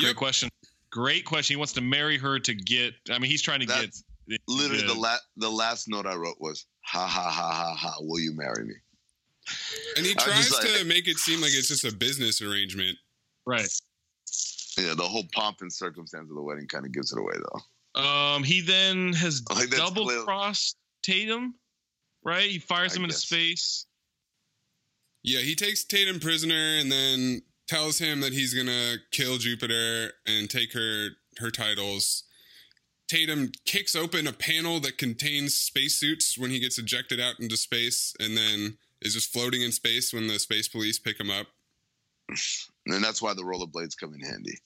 [0.01, 0.49] Great question.
[0.91, 1.53] Great question.
[1.55, 2.93] He wants to marry her to get.
[3.11, 4.39] I mean, he's trying to That's get.
[4.47, 4.93] Literally, Yeah.
[4.93, 7.95] the last the last note I wrote was, "Ha ha ha ha ha.
[7.99, 8.73] Will you marry me?"
[9.97, 12.97] And he tries like- to make it seem like it's just a business arrangement.
[13.45, 13.69] right.
[14.77, 18.01] Yeah, the whole pomp and circumstance of the wedding kind of gives it away, though.
[18.01, 21.55] Um, he then has Like, double crossed Tatum,
[22.23, 22.49] right?
[22.49, 23.23] He fires I him into guess.
[23.23, 23.85] space.
[25.27, 30.47] Yeah, he takes Tatum prisoner and then tells him that he's gonna kill Jupiter and
[30.49, 31.09] take her
[31.39, 32.23] her titles.
[33.07, 38.13] Tatum kicks open a panel that contains spacesuits when he gets ejected out into space,
[38.19, 41.47] and then is just floating in space when the space police pick him up.
[42.87, 44.59] And that's why the rollerblades come in handy.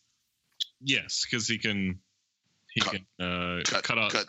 [0.82, 2.00] Yes, because he can
[2.74, 4.26] he Cut- can uh, Cut, cut, out cut.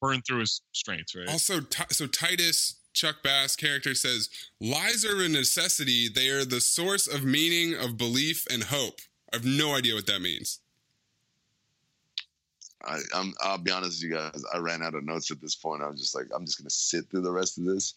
[0.00, 1.28] burn through his strengths, right?
[1.28, 4.28] Also, Ti- so Titus Chuck Bass character says
[4.60, 6.08] lies are a necessity.
[6.08, 9.00] They are the source of meaning, of belief, and hope.
[9.32, 10.60] I have no idea what that means.
[12.84, 14.42] I, I'm, I'll be honest with you guys.
[14.54, 15.82] I ran out of notes at this point.
[15.82, 17.94] I was just like, I'm just gonna sit through the rest of this.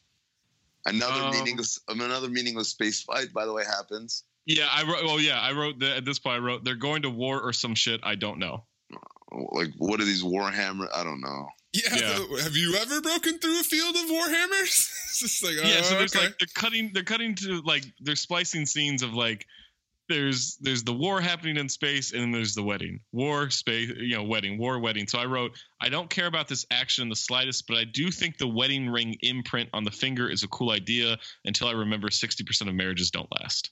[0.86, 3.32] Another Um, meaningless, another meaningless space fight.
[3.34, 4.24] By the way, happens.
[4.46, 5.04] yeah, I wrote.
[5.06, 6.38] Well, yeah, I wrote the, at this point.
[6.38, 8.02] I wrote they're going to war or some shit.
[8.04, 8.66] I don't know.
[9.52, 10.88] Like, what are these Warhammer?
[10.94, 11.48] I don't know.
[11.74, 12.20] Yeah, Yeah.
[12.20, 14.90] the- have you ever broken through a field of warhammers?
[15.10, 16.26] it's just like, oh, yeah, so oh, there's okay.
[16.26, 19.46] like they're cutting they're cutting to like they're splicing scenes of like
[20.10, 24.16] there's there's the war happening in space and then there's the wedding war space you
[24.16, 27.16] know wedding war wedding so i wrote i don't care about this action in the
[27.16, 30.72] slightest but i do think the wedding ring imprint on the finger is a cool
[30.72, 33.72] idea until i remember 60% of marriages don't last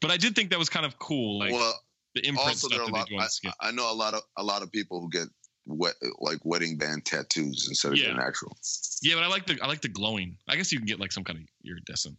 [0.00, 1.74] but i did think that was kind of cool like well,
[2.14, 3.06] the imprint also there stuff are a that lot.
[3.08, 5.10] they do on I, skin I know a lot of a lot of people who
[5.10, 5.28] get
[5.66, 8.06] wet, like wedding band tattoos instead of Yeah.
[8.08, 8.56] getting actual.
[9.02, 11.12] yeah but i like the i like the glowing i guess you can get like
[11.12, 12.16] some kind of iridescent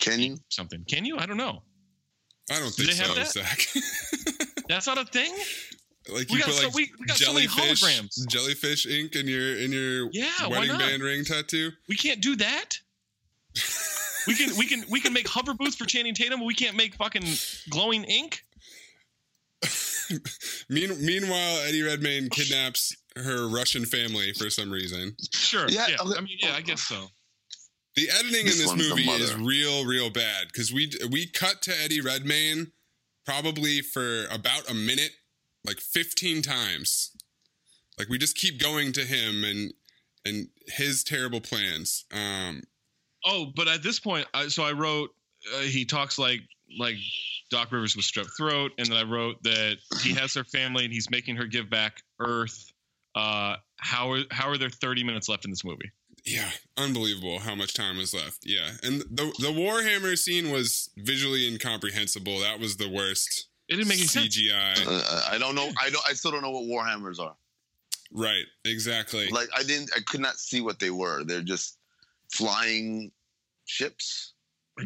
[0.00, 0.36] Can you?
[0.48, 1.62] something can you i don't know
[2.50, 3.48] I don't Do think they have so, that?
[3.48, 3.66] Zach.
[4.68, 5.30] that's not a thing
[6.10, 8.26] like We you got put so- like we- we got so many jellyfish, holograms.
[8.28, 11.72] jellyfish ink in your in your Yeah, wedding band ring tattoo.
[11.88, 12.78] We can't do that.
[14.26, 16.74] we can we can we can make hover booths for Channing Tatum, but we can't
[16.76, 17.26] make fucking
[17.68, 18.42] glowing ink.
[20.68, 25.16] Mean, meanwhile, Eddie Redmayne kidnaps her Russian family for some reason.
[25.32, 25.68] Sure.
[25.68, 25.86] Yeah.
[25.88, 26.18] Yeah, okay.
[26.18, 27.06] I mean, yeah, I guess so.
[27.96, 31.72] The editing This in this movie is real, real bad because we we cut to
[31.82, 32.70] Eddie Redmayne
[33.26, 35.10] probably for about a minute,
[35.64, 37.10] like fifteen times.
[37.98, 39.72] Like we just keep going to him and
[40.24, 42.04] and his terrible plans.
[42.12, 42.62] Um,
[43.24, 45.10] Oh, but at this point, I, so I wrote
[45.56, 46.40] uh, he talks like
[46.78, 46.96] like
[47.50, 50.92] Doc Rivers with strep throat, and then I wrote that he has her family and
[50.92, 52.72] he's making her give back Earth.
[53.14, 55.90] Uh, how are how are there thirty minutes left in this movie?
[56.24, 58.40] yeah, unbelievable how much time was left.
[58.44, 62.40] Yeah, and the the Warhammer scene was visually incomprehensible.
[62.40, 64.36] That was the worst It didn't make any sense.
[64.36, 64.86] CGI.
[64.86, 65.68] Uh, I don't know.
[65.80, 66.04] I don't.
[66.08, 67.36] I still don't know what Warhammers are.
[68.12, 69.28] Right, exactly.
[69.28, 69.90] Like I didn't.
[69.96, 71.24] I could not see what they were.
[71.24, 71.78] They're just
[72.32, 73.10] flying
[73.64, 74.34] ships, I guess.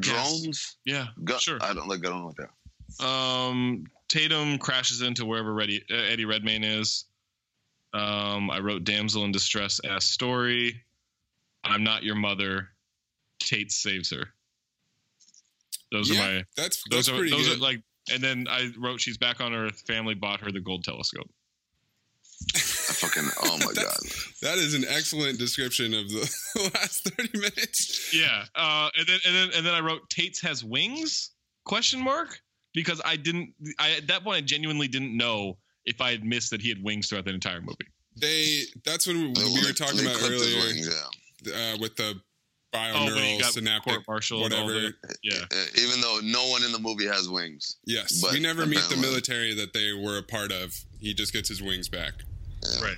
[0.00, 0.76] Drones.
[0.84, 1.06] Yeah.
[1.24, 1.58] Gu- Sure.
[1.62, 2.00] I don't like.
[2.06, 3.06] I don't know what they're.
[3.08, 7.06] Um, Tatum crashes into wherever Reddy, uh, Eddie Redmayne is.
[7.94, 10.82] Um, I wrote "Damsel in Distress" ass story.
[11.64, 12.68] I'm not your mother.
[13.38, 14.28] Tate saves her.
[15.90, 16.44] Those yeah, are my.
[16.56, 17.58] that's Those that's are pretty those good.
[17.58, 17.82] are like.
[18.12, 21.30] And then I wrote "She's back on Earth." Family bought her the gold telescope.
[23.02, 23.28] I fucking.
[23.44, 23.94] Oh my god.
[24.40, 28.14] That's- an excellent description of the last thirty minutes.
[28.14, 28.44] Yeah.
[28.54, 31.30] Uh, and then and then and then I wrote Tate's has wings?
[31.64, 32.38] Question mark?
[32.74, 33.54] Because I didn't.
[33.78, 36.82] I at that point I genuinely didn't know if I had missed that he had
[36.82, 37.86] wings throughout the entire movie.
[38.16, 40.88] They that's when we, we were talking about earlier wings,
[41.44, 41.74] yeah.
[41.74, 42.20] uh, with the
[42.74, 44.94] Oh, when he bioneural got synaptic court-martialed all whatever.
[45.22, 45.40] Yeah.
[45.52, 47.76] Uh, Even though no one in the movie has wings.
[47.84, 50.74] Yes, But we never meet the military that they were a part of.
[50.98, 52.12] He just gets his wings back.
[52.80, 52.96] Right.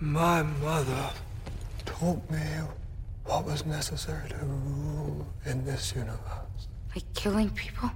[0.00, 1.10] My mother
[1.84, 2.38] taught me
[3.24, 6.68] what was necessary to rule in this universe.
[6.94, 7.90] Like killing people?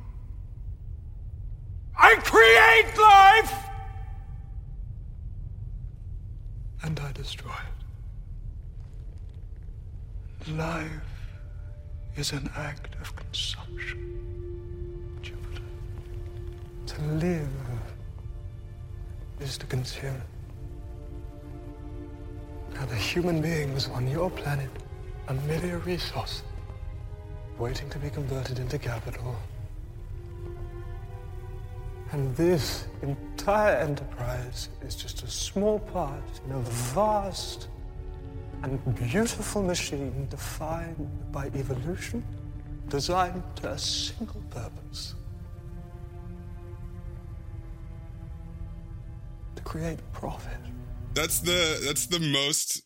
[1.96, 3.54] I create life!
[6.82, 7.52] And I destroy
[10.46, 10.56] it.
[10.56, 10.90] Life
[12.16, 14.18] is an act of consumption,
[15.22, 15.62] Jupiter.
[16.86, 17.48] To live
[19.40, 20.22] is to consume.
[22.81, 24.70] Now, the human beings on your planet
[25.28, 26.43] are merely a resource,
[27.59, 29.37] waiting to be converted into capital.
[32.12, 36.61] And this entire enterprise is just a small part in a
[36.95, 37.68] vast
[38.62, 42.24] and beautiful machine defined by evolution,
[42.89, 45.16] designed to a single purpose
[49.55, 50.57] to create profit.
[51.14, 52.82] That's the that's the most.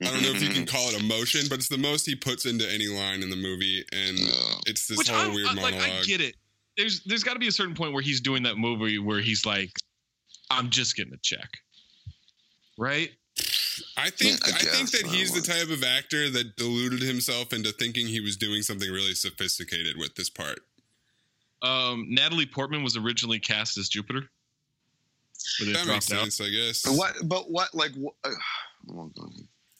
[0.00, 2.46] I don't know if you can call it emotion, but it's the most he puts
[2.46, 4.18] into any line in the movie, and
[4.66, 6.02] it's this Which whole I'm, weird I, like, monologue.
[6.02, 6.36] I get it.
[6.76, 9.44] There's there's got to be a certain point where he's doing that movie where he's
[9.44, 9.70] like,
[10.50, 11.48] I'm just getting a check,
[12.78, 13.10] right?
[13.96, 17.00] I think Yeah, I I, think that I he's the type of actor that deluded
[17.00, 20.60] himself into thinking he was doing something really sophisticated with this part.
[21.62, 24.28] Um, Natalie Portman was originally cast as Jupiter.
[25.58, 26.32] But That makes dropped out.
[26.32, 26.82] sense, I guess.
[26.82, 27.14] But what?
[27.24, 27.74] But what?
[27.74, 28.30] Like, what, uh,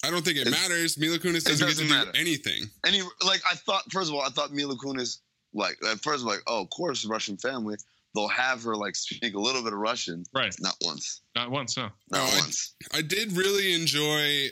[0.05, 0.97] I don't think it It's- matters.
[0.99, 2.13] Mila Kunis doesn't, doesn't get to matter.
[2.13, 2.71] do anything.
[2.87, 3.91] any like I thought.
[3.93, 5.19] First of all, I thought Mila Kunis
[5.55, 7.77] like at first like oh of course Russian family
[8.15, 10.25] they'll have her like speak a little bit of Russian.
[10.33, 10.55] Right.
[10.61, 11.21] Not once.
[11.35, 11.85] Not once, no.
[12.11, 12.75] Not Oh, I- once.
[12.93, 14.51] I did really enjoy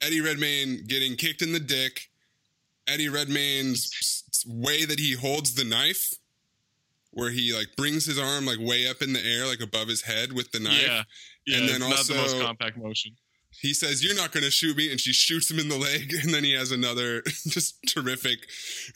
[0.00, 2.10] Eddie Redmayne getting kicked in the dick.
[2.86, 6.14] Eddie Redmayne's s- s- way that he holds the knife,
[7.12, 10.02] where he like brings his arm like way up in the air, like above his
[10.02, 10.82] head with the knife.
[10.86, 11.02] Yeah.
[11.46, 13.12] Yeah, And then not the most compact motion.
[13.60, 16.12] He says, "You're not going to shoot me," and she shoots him in the leg,
[16.22, 18.38] and then he has another just terrific,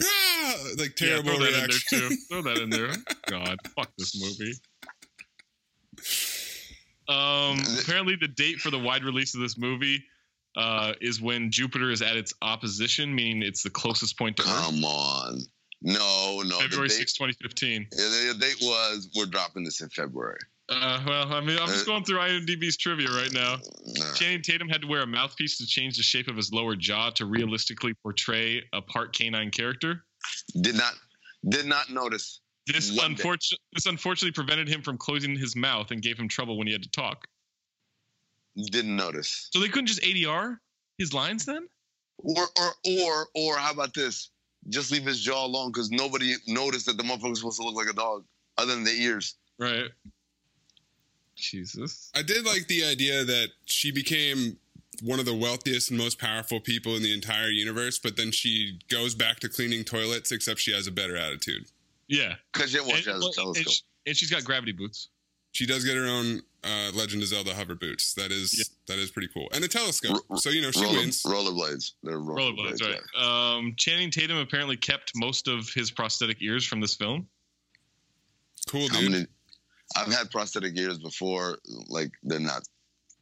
[0.02, 1.98] ah, like terrible yeah, throw that reaction.
[1.98, 2.16] in there too.
[2.30, 2.92] Throw that in there.
[3.26, 4.52] God, fuck this movie.
[7.08, 10.04] Um, apparently, the date for the wide release of this movie
[10.56, 14.48] uh, is when Jupiter is at its opposition, meaning it's the closest point to Earth.
[14.48, 15.40] Come on.
[15.85, 16.59] No, no.
[16.61, 17.89] February the 6, 2015.
[17.93, 20.39] yeah, the date was we're dropping this in February.
[20.70, 23.59] Uh, well, I mean, I'm just Uh, going through IMDb's trivia right now.
[23.85, 24.14] Nah.
[24.14, 27.11] Channing Tatum had to wear a mouthpiece to change the shape of his lower jaw
[27.11, 30.07] to realistically portray a part canine character.
[30.59, 30.95] Did not
[31.47, 32.41] did not notice.
[32.66, 36.66] This unfortunately, this unfortunately prevented him from closing his mouth and gave him trouble when
[36.66, 37.26] he had to talk.
[38.57, 39.51] Didn't notice.
[39.53, 40.57] So they couldn't just ADR
[40.97, 41.68] his lines then?
[42.16, 44.30] Or or or or how about this?
[44.68, 47.74] Just leave his jaw alone because nobody noticed that the motherfucker was supposed to look
[47.74, 48.24] like a dog,
[48.56, 49.36] other than the ears.
[49.58, 49.90] Right.
[51.36, 52.10] Jesus.
[52.14, 54.56] I did like the idea that she became
[55.02, 58.78] one of the wealthiest and most powerful people in the entire universe, but then she
[58.88, 61.66] goes back to cleaning toilets, except she has a better attitude.
[62.06, 62.34] Yeah.
[62.52, 63.72] Because she watched And, as well, a and, telescope.
[63.72, 65.08] she, and she's got gravity boots.
[65.52, 68.14] She does get her own uh, Legend of Zelda hover boots.
[68.14, 68.64] That is Yeah.
[68.94, 70.24] that is pretty cool, and a telescope.
[70.30, 71.22] R- So you know she Roller, wins.
[71.22, 71.92] rollerblades.
[72.02, 72.78] They're rollerblades.
[72.78, 73.56] Rollerblades, right.
[73.56, 77.28] Um, Channing Tatum apparently kept most of his prosthetic ears from this film.
[78.68, 79.10] Cool, How dude.
[79.12, 79.26] many?
[79.96, 81.58] I've had prosthetic ears before.
[81.88, 82.62] Like they're not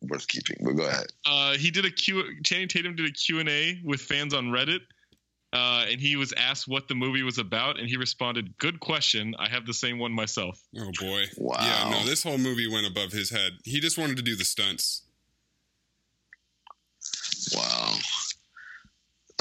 [0.03, 0.57] worth keeping.
[0.63, 1.07] But go ahead.
[1.27, 2.41] Uh, he did a Q.
[2.45, 4.81] Channing Tatum did a Q and A with fans on Reddit,
[5.53, 9.35] uh, and he was asked what the movie was about, and he responded, "Good question.
[9.39, 11.25] I have the same one myself." Oh boy.
[11.37, 11.57] Wow.
[11.61, 13.53] Yeah, no, this whole movie went above his head.
[13.65, 15.03] He just wanted to do the stunts.
[17.55, 17.95] Wow.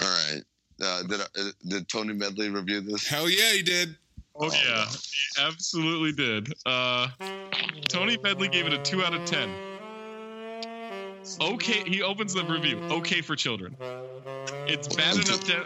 [0.02, 0.42] All right.
[0.84, 1.26] Uh, did uh,
[1.68, 3.08] did Tony Medley review this?
[3.08, 3.96] Hell yeah, he did.
[4.36, 4.88] Oh, Oh, yeah, wow.
[4.88, 6.54] he absolutely did.
[6.66, 7.10] Uh,
[7.90, 9.50] Tony Medley gave it a two out of ten.
[11.40, 12.80] Okay, he opens the review.
[12.90, 13.76] Okay for children.
[14.68, 15.66] It's bad enough to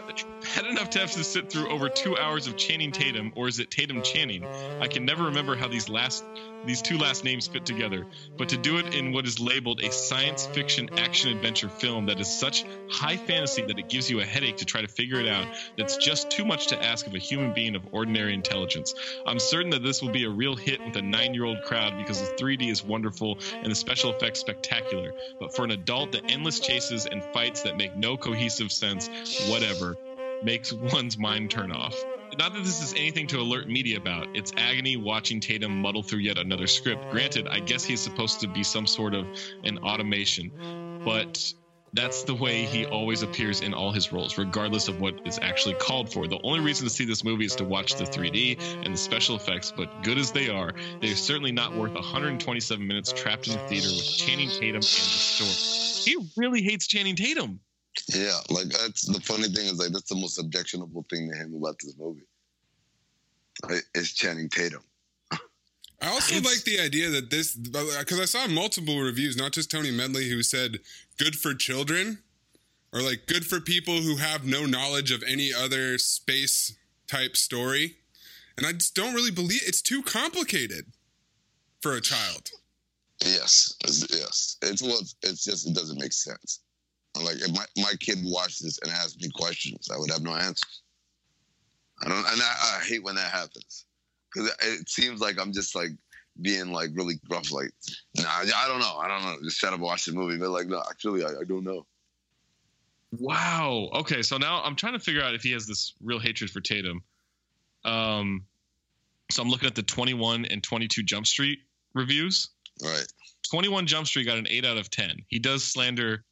[0.54, 3.58] bad enough to have to sit through over two hours of Channing Tatum, or is
[3.58, 4.44] it Tatum Channing?
[4.80, 6.24] I can never remember how these last
[6.66, 8.06] these two last names fit together.
[8.36, 12.20] But to do it in what is labeled a science fiction action adventure film that
[12.20, 15.28] is such high fantasy that it gives you a headache to try to figure it
[15.28, 15.46] out,
[15.76, 18.94] that's just too much to ask of a human being of ordinary intelligence.
[19.26, 22.34] I'm certain that this will be a real hit with a nine-year-old crowd because the
[22.36, 25.12] 3D is wonderful and the special effects spectacular.
[25.38, 29.08] But for an adult, the endless chases and fights that make no cohesive sense,
[29.48, 29.96] whatever,
[30.42, 31.96] makes one's mind turn off.
[32.38, 34.28] Not that this is anything to alert media about.
[34.34, 37.10] It's agony watching Tatum muddle through yet another script.
[37.10, 39.26] Granted, I guess he's supposed to be some sort of
[39.64, 41.52] an automation, but
[41.94, 45.76] that's the way he always appears in all his roles, regardless of what is actually
[45.76, 46.26] called for.
[46.26, 49.36] The only reason to see this movie is to watch the 3D and the special
[49.36, 53.68] effects, but good as they are, they're certainly not worth 127 minutes trapped in a
[53.68, 56.04] theater with Channing Tatum and the story.
[56.04, 57.60] He really hates Channing Tatum.
[58.08, 61.54] Yeah, like that's the funny thing is like that's the most objectionable thing to him
[61.54, 62.26] about this movie.
[63.94, 64.82] It's Channing Tatum.
[66.02, 69.70] I also It's- like the idea that this because I saw multiple reviews, not just
[69.70, 70.80] Tony Medley, who said
[71.16, 72.22] good for children
[72.92, 76.74] or like good for people who have no knowledge of any other space
[77.08, 77.96] type story.
[78.58, 80.92] And I just don't really believe it's too complicated
[81.80, 82.50] for a child.
[83.24, 84.58] Yes, yes.
[84.62, 86.60] It's well, it's just it doesn't make sense.
[87.24, 90.34] Like if my, my kid watched this and asked me questions, I would have no
[90.34, 90.82] answers.
[92.02, 93.86] I don't, and I, I hate when that happens
[94.32, 95.90] because it, it seems like I'm just like
[96.42, 97.52] being like really gruff.
[97.52, 97.70] Like,
[98.16, 99.36] nah, I I don't know, I don't know.
[99.42, 100.38] Just shut up, watch the movie.
[100.38, 101.86] But like, no, actually, I, I don't know.
[103.18, 103.88] Wow.
[103.94, 106.60] Okay, so now I'm trying to figure out if he has this real hatred for
[106.60, 107.02] Tatum.
[107.84, 108.44] Um,
[109.30, 111.60] so I'm looking at the 21 and 22 Jump Street
[111.94, 112.50] reviews.
[112.82, 113.06] Right?
[113.50, 115.24] 21 Jump Street got an 8 out of 10.
[115.28, 116.24] He does slander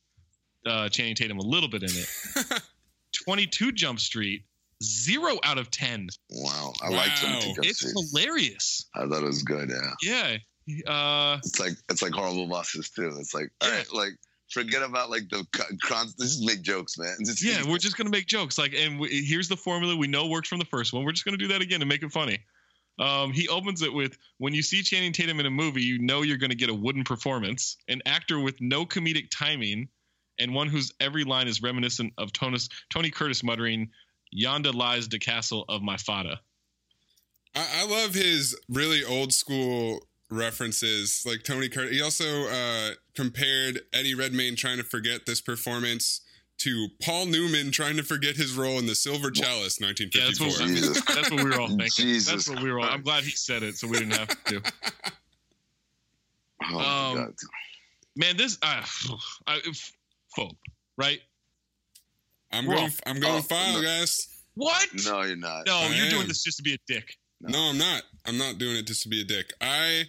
[0.67, 2.63] uh, Channing Tatum a little bit in it.
[3.25, 4.45] 22 Jump Street,
[4.83, 6.09] 0 out of 10.
[6.31, 7.33] Wow, I liked him.
[7.33, 7.41] Wow.
[7.63, 8.87] To It's hilarious.
[8.95, 9.71] I thought it was good.
[10.03, 10.37] Yeah,
[10.67, 10.91] Yeah.
[10.91, 13.15] Uh, it's like it's like horrible bosses too.
[13.19, 13.77] It's like all Yeah.
[13.77, 14.13] right, like
[14.51, 16.15] forget about like the co- cons.
[16.15, 17.15] Just make jokes, man.
[17.25, 18.57] Just, yeah, we're just going to make jokes.
[18.59, 21.05] Like, and we, here's the formula we know works from the first one.
[21.05, 22.39] We're just going to do that again and make it funny.
[22.99, 26.23] Um, he opens it with When you see Channing Tatum in a movie, you know
[26.23, 29.89] you're going to get a wooden performance, an actor with no comedic timing,
[30.39, 33.91] and one whose every line is reminiscent of Tonus, Tony Curtis muttering,
[34.37, 36.41] Yonda lies the castle of my fada.
[37.55, 41.93] I, I love his really old school references, like Tony Curtis.
[41.93, 46.21] He also uh, compared Eddie Redmayne trying to forget this performance
[46.59, 50.11] to Paul Newman trying to forget his role in the Silver Chalice, Yeah, that's
[50.41, 50.47] 1954.
[50.47, 51.05] what, Jesus.
[51.15, 51.89] that's what we were all thinking.
[51.97, 52.87] Jesus that's what we were all.
[52.87, 54.63] I'm glad he said it, so we didn't have to.
[56.73, 57.35] Oh Um, God.
[58.17, 58.83] Man, this uh,
[59.47, 59.93] I, f-
[60.37, 60.57] phobe,
[60.97, 61.21] right?
[62.53, 62.87] I'm We're going.
[62.87, 63.83] all- I'm going oh, file, no.
[63.83, 64.29] guys.
[64.55, 64.87] What?
[65.05, 65.67] No, you're not.
[65.67, 66.11] No, I you're am.
[66.11, 67.17] doing this just to be a dick.
[67.41, 68.03] No, I'm not.
[68.25, 69.53] I'm not doing it just to be a dick.
[69.61, 70.05] I.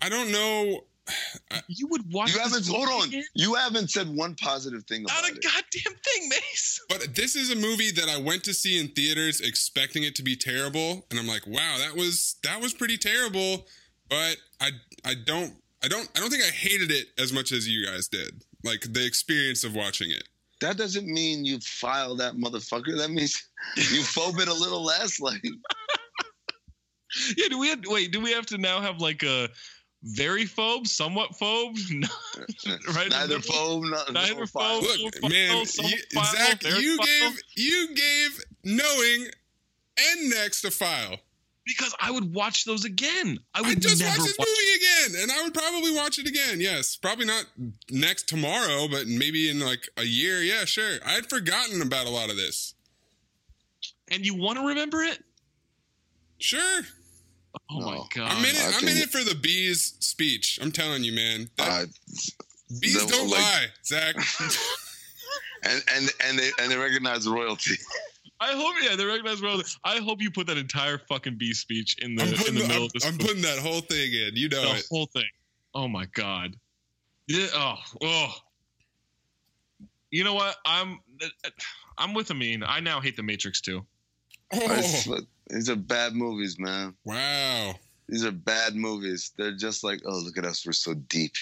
[0.00, 0.80] I don't know.
[1.68, 2.28] You would watch.
[2.32, 2.68] You this haven't.
[2.68, 3.08] Hold on.
[3.08, 3.24] again?
[3.34, 5.22] You haven't said one positive thing about it.
[5.22, 5.42] Not a it.
[5.42, 6.80] goddamn thing, Mace.
[6.88, 10.22] But this is a movie that I went to see in theaters expecting it to
[10.22, 13.66] be terrible, and I'm like, wow, that was that was pretty terrible.
[14.08, 14.70] But I
[15.04, 18.06] I don't I don't I don't think I hated it as much as you guys
[18.08, 18.42] did.
[18.64, 20.24] Like the experience of watching it.
[20.60, 22.96] That doesn't mean you file that motherfucker.
[22.96, 23.42] That means
[23.76, 25.18] you phobe it a little less.
[25.20, 25.42] Like
[27.36, 28.12] Yeah, do we have, wait?
[28.12, 29.48] Do we have to now have like a
[30.02, 31.76] very phobe, somewhat phobe?
[32.94, 33.10] Right?
[33.10, 34.82] neither phobe, no, Neither no phobe.
[34.82, 37.06] Look, File, man, some you, file, Zach, you file.
[37.06, 39.26] gave you gave knowing
[39.98, 41.16] and next a file.
[41.76, 43.38] Because I would watch those again.
[43.54, 44.48] I would I just never watched this watch.
[44.48, 44.74] movie
[45.12, 46.60] again, and I would probably watch it again.
[46.60, 47.44] Yes, probably not
[47.90, 50.42] next tomorrow, but maybe in like a year.
[50.42, 50.98] Yeah, sure.
[51.06, 52.74] I'd forgotten about a lot of this.
[54.10, 55.22] And you want to remember it?
[56.38, 56.82] Sure,
[57.70, 58.30] Oh my god!
[58.32, 58.62] I'm in it.
[58.62, 60.58] I I'm in it for the bees speech.
[60.62, 61.50] I'm telling you, man.
[61.58, 61.86] That, Uh,
[62.80, 64.14] bees the- don't like- lie, Zach.
[65.64, 67.74] and and and they and they recognize royalty.
[68.42, 69.60] I hope yeah, they recognize well.
[69.84, 72.76] I hope you put that entire fucking B speech in the in the the- middle
[72.76, 73.04] I'm, of this.
[73.04, 73.24] I'm movie.
[73.24, 74.30] putting that whole thing in.
[74.34, 74.86] You know the it.
[74.90, 75.28] whole thing.
[75.74, 76.56] Oh my god.
[77.28, 78.34] Yeah, oh, oh.
[80.10, 80.56] You know what?
[80.66, 81.00] I'm
[81.98, 82.64] I'm with Amin.
[82.66, 83.84] I now hate the Matrix too.
[84.52, 85.18] Oh,
[85.48, 86.94] These are bad movies, man.
[87.04, 87.74] wow.
[88.08, 89.32] These are bad movies.
[89.36, 90.66] They're just like, oh, look at us.
[90.66, 91.32] We're so deep.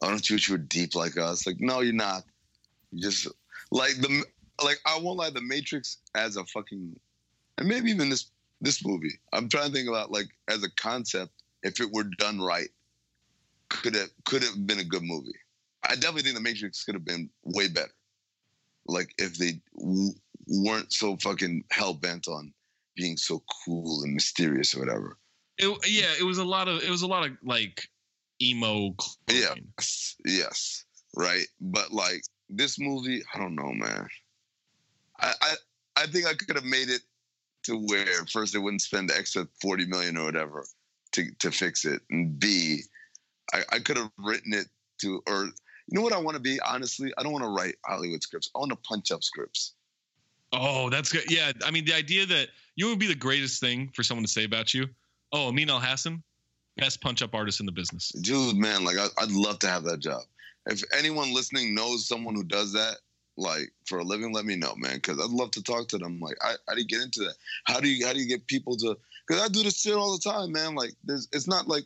[0.00, 1.46] I don't you wish you were deep like us?
[1.46, 2.22] Like, no, you're not.
[2.92, 3.26] You just
[3.70, 4.24] like the
[4.64, 4.80] like.
[4.86, 5.30] I won't lie.
[5.30, 6.98] The Matrix as a fucking,
[7.58, 8.30] and maybe even this
[8.60, 9.18] this movie.
[9.32, 11.32] I'm trying to think about like as a concept.
[11.62, 12.70] If it were done right,
[13.68, 15.38] could have could have been a good movie.
[15.82, 17.92] I definitely think the Matrix could have been way better.
[18.86, 20.12] Like if they w-
[20.46, 22.52] weren't so fucking hell bent on
[22.96, 25.16] being so cool and mysterious or whatever.
[25.58, 27.88] It, yeah, it was a lot of it was a lot of like
[28.42, 28.94] emo.
[29.28, 29.46] Yeah.
[29.46, 29.68] clothing.
[29.78, 30.84] Yes, yes,
[31.16, 31.46] right.
[31.60, 34.08] But like this movie, I don't know, man.
[35.20, 35.54] I I,
[35.96, 37.02] I think I could have made it
[37.64, 40.64] to where first they wouldn't spend the extra forty million or whatever
[41.12, 42.82] to to fix it, and B,
[43.52, 44.66] I, I could have written it
[45.02, 45.52] to or you
[45.98, 47.12] know what I want to be honestly.
[47.18, 48.50] I don't want to write Hollywood scripts.
[48.54, 49.74] I want to punch up scripts.
[50.52, 51.30] Oh, that's good.
[51.30, 54.30] Yeah, I mean the idea that you would be the greatest thing for someone to
[54.30, 54.86] say about you.
[55.32, 56.22] Oh, Amin Elhassan,
[56.76, 58.08] best punch up artist in the business.
[58.08, 60.22] dude, man, like I, I'd love to have that job.
[60.66, 62.98] If anyone listening knows someone who does that,
[63.40, 66.20] like for a living, let me know, man, because I'd love to talk to them.
[66.20, 67.34] Like, I, how do you get into that?
[67.64, 68.96] How do you how do you get people to?
[69.26, 70.74] Because I do this shit all the time, man.
[70.74, 71.84] Like, there's it's not like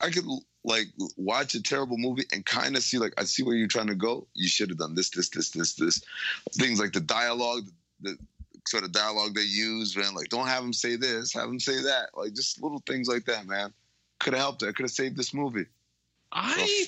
[0.00, 0.24] I could
[0.64, 3.88] like watch a terrible movie and kind of see like I see where you're trying
[3.88, 4.26] to go.
[4.34, 6.02] You should have done this, this, this, this, this.
[6.52, 7.68] Things like the dialogue,
[8.00, 8.16] the,
[8.52, 10.14] the sort of dialogue they use, man.
[10.14, 12.10] Like, don't have them say this, have them say that.
[12.14, 13.72] Like, just little things like that, man.
[14.18, 14.62] Could have helped.
[14.62, 15.66] I could have saved this movie.
[16.32, 16.86] I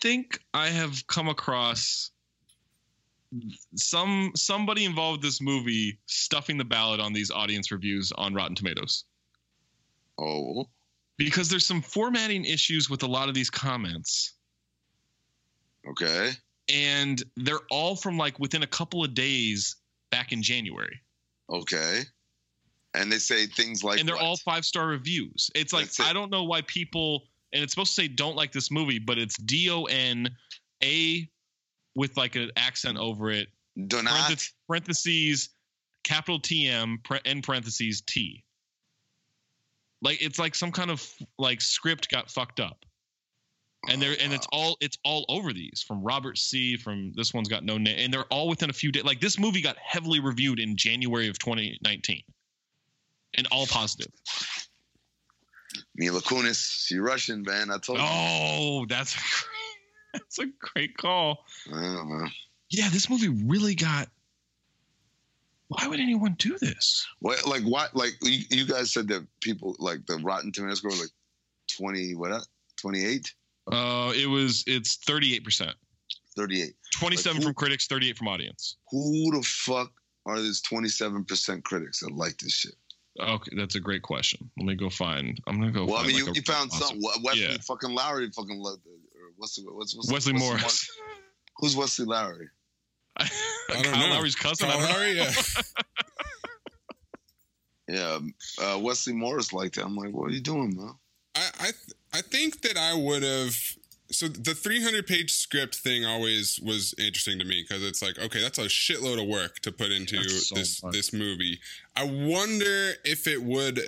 [0.00, 2.11] think I have come across
[3.76, 9.04] some somebody involved this movie stuffing the ballot on these audience reviews on Rotten Tomatoes
[10.18, 10.68] Oh,
[11.16, 14.34] because there's some formatting issues with a lot of these comments
[15.88, 16.32] okay.
[16.72, 19.76] and they're all from like within a couple of days
[20.10, 21.00] back in January
[21.50, 22.02] Okay.
[22.94, 24.24] And they say things like and they're what?
[24.24, 25.50] all five star reviews.
[25.54, 26.00] It's like it.
[26.00, 29.18] I don't know why people and it's supposed to say don't like this movie, but
[29.18, 30.28] it's D O N
[30.82, 31.28] A
[31.94, 33.48] with like an accent over it.
[33.86, 34.12] do not.
[34.12, 35.48] Parentheses, parentheses
[36.04, 38.44] capital T M pre- end parentheses T.
[40.00, 41.06] Like it's like some kind of
[41.38, 42.84] like script got fucked up.
[43.88, 46.76] And there and it's all it's all over these from Robert C.
[46.76, 49.04] from this one's got no name and they're all within a few days.
[49.04, 52.22] Like this movie got heavily reviewed in January of 2019,
[53.36, 54.12] and all positive.
[55.96, 57.70] Mila Kunis, she Russian, man.
[57.70, 58.04] I told you.
[58.06, 59.14] Oh, that's
[60.14, 61.44] that's a great call.
[61.68, 62.26] I don't know.
[62.70, 64.08] Yeah, this movie really got
[65.68, 67.06] Why would anyone do this?
[67.20, 67.94] What, like what?
[67.94, 71.10] Like you, you guys said that people like the Rotten Tomato score was like
[71.76, 72.46] twenty what?
[72.76, 73.32] Twenty eight.
[73.70, 75.74] Uh, it was it's 38 percent,
[76.36, 76.74] 38.
[76.94, 78.76] 27 Like, from critics, 38 from audience.
[78.90, 79.92] Who the fuck
[80.26, 82.74] are these 27% critics that like this shit?
[83.20, 84.50] Okay, that's a great question.
[84.58, 85.40] Let me go find.
[85.46, 85.84] I'm gonna go.
[85.84, 86.98] well, I mean, like, you, a you found awesome- some.
[87.00, 87.56] What- Wesley Yeah.
[87.66, 88.92] fucking Lowry fucking loved it.
[89.42, 90.90] Or what's the, what's, what's Wesley what's Morris.
[91.58, 92.48] Who's Wesley Lowry?
[93.16, 93.28] I
[93.68, 94.14] don't Kyle know.
[94.14, 94.68] Lowry's cousin.
[94.68, 94.96] I Kyle don't know.
[94.98, 95.32] Lowry, yeah.
[97.88, 98.20] Yeah,
[98.62, 99.84] uh, Wesley Morris liked it.
[99.84, 100.94] I'm like, what are you doing, man?
[101.34, 101.74] I I, th-
[102.14, 103.56] I think that I would have.
[104.10, 108.40] So the 300 page script thing always was interesting to me because it's like, okay,
[108.40, 110.92] that's a shitload of work to put into so this much.
[110.94, 111.58] this movie.
[111.96, 113.80] I wonder if it would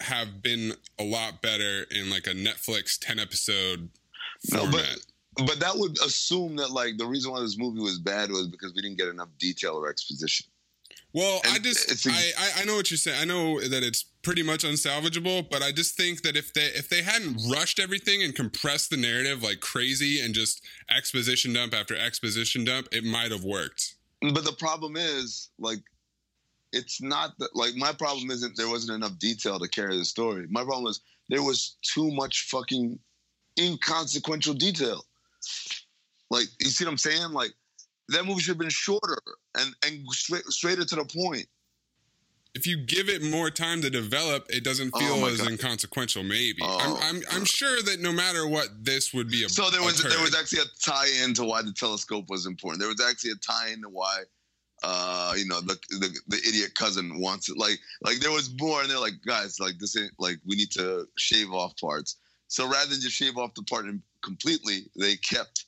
[0.00, 3.90] have been a lot better in like a Netflix 10 episode
[4.52, 8.30] No, but but that would assume that like the reason why this movie was bad
[8.30, 10.46] was because we didn't get enough detail or exposition.
[11.12, 13.18] Well, I just a- I, I I know what you're saying.
[13.20, 16.88] I know that it's pretty much unsalvageable, but I just think that if they if
[16.88, 21.96] they hadn't rushed everything and compressed the narrative like crazy and just exposition dump after
[21.96, 23.94] exposition dump, it might have worked.
[24.20, 25.78] But the problem is like
[26.72, 30.46] it's not that like my problem isn't there wasn't enough detail to carry the story.
[30.50, 32.98] My problem is there was too much fucking
[33.58, 35.04] inconsequential detail.
[36.30, 37.32] Like you see what I'm saying?
[37.32, 37.52] Like
[38.08, 39.18] that movie should have been shorter
[39.56, 41.46] and and straight, straighter to the point.
[42.54, 45.50] If you give it more time to develop, it doesn't Oh feel my as God.
[45.50, 46.22] inconsequential.
[46.22, 49.68] Maybe Oh, I'm, I'm I'm sure that no matter what, this would be a So
[49.70, 52.80] there a was there was actually a tie-in to why the telescope was important.
[52.80, 54.22] There was actually a tie-in to why
[54.82, 58.82] uh you know the, the the idiot cousin wants it like like there was more
[58.82, 62.16] and they're like guys like this ain't like we need to shave off parts
[62.48, 65.64] so rather than just shave off the part and completely they kept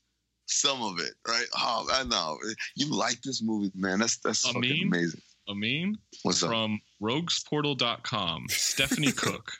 [0.46, 2.38] some of it right oh i know
[2.74, 6.80] you like this movie man that's that's I fucking mean, amazing Amin what's up from
[7.02, 8.46] roguesportal.com.
[8.50, 9.52] Stephanie Cook.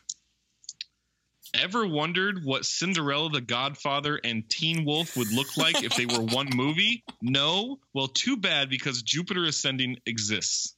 [1.54, 6.22] Ever wondered what Cinderella, The Godfather, and Teen Wolf would look like if they were
[6.22, 7.04] one movie?
[7.22, 7.78] No?
[7.94, 10.74] Well, too bad because Jupiter Ascending exists.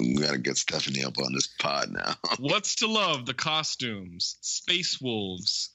[0.00, 3.26] We gotta get stephanie up on this pod now What's to love?
[3.26, 5.70] The costumes, Space Wolves,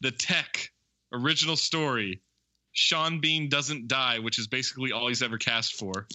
[0.00, 0.70] the tech,
[1.12, 2.20] original story.
[2.72, 6.06] Sean Bean doesn't die, which is basically all he's ever cast for.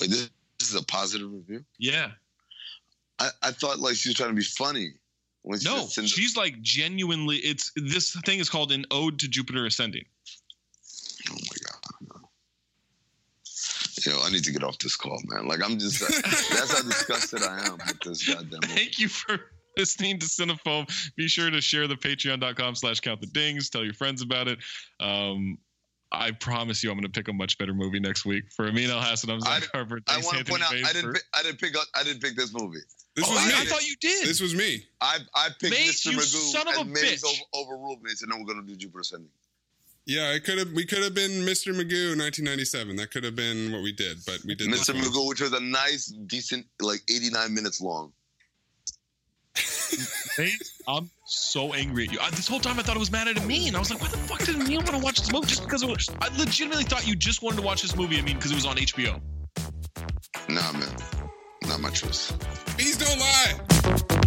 [0.00, 2.10] wait this, this is a positive review Yeah.
[3.18, 4.90] i i thought like she was trying to be funny
[5.42, 7.36] when she No, she's like genuinely.
[7.36, 10.04] It's this thing is called an ode to Jupiter ascending.
[11.30, 11.80] Oh my god.
[14.06, 15.46] Yo, I need to get off this call, man.
[15.46, 18.74] Like I'm just that's how disgusted I am with this goddamn movie.
[18.74, 19.38] Thank you for
[19.76, 20.90] listening to Cinephobe.
[21.16, 23.70] Be sure to share the patreon.com slash count the dings.
[23.70, 24.58] Tell your friends about it.
[25.00, 25.58] Um,
[26.12, 28.44] I promise you I'm going to pick a much better movie next week.
[28.54, 30.00] For Amin Elhassan, I'm I- Zach Harper.
[30.06, 32.04] I Thanks, want to point out, I didn't for- pick, I didn't pick up I
[32.04, 32.78] didn't pick this movie.
[33.16, 33.54] This Oh, was I, me.
[33.56, 34.26] I thought you did.
[34.26, 34.84] this was me.
[35.00, 36.12] I I picked Mace, Mr.
[36.12, 37.24] you Magoo son of a and bitch.
[37.54, 39.30] over, overruled me, and so then we're gonna do Jupiter Ascending.
[40.06, 40.72] Yeah, it could have.
[40.72, 41.72] We could have been Mr.
[41.72, 42.96] Magoo, 1997.
[42.96, 44.68] That could have been what we did, but we did.
[44.68, 44.92] Mr.
[44.92, 45.08] this.
[45.08, 48.12] Magoo, which was a nice, decent, like 89 minutes long.
[50.38, 52.18] Mace, I'm so angry at you.
[52.20, 53.74] I, this whole time I thought it was mad at Amin.
[53.74, 55.46] I was like, why the fuck did Amin want to watch this movie?
[55.46, 58.22] Just because it was, I legitimately thought you just wanted to watch this movie, I
[58.22, 59.20] mean, because it was on HBO.
[60.48, 60.94] Nah, man.
[61.66, 62.32] Not my choice.
[62.76, 64.20] Bees don't lie.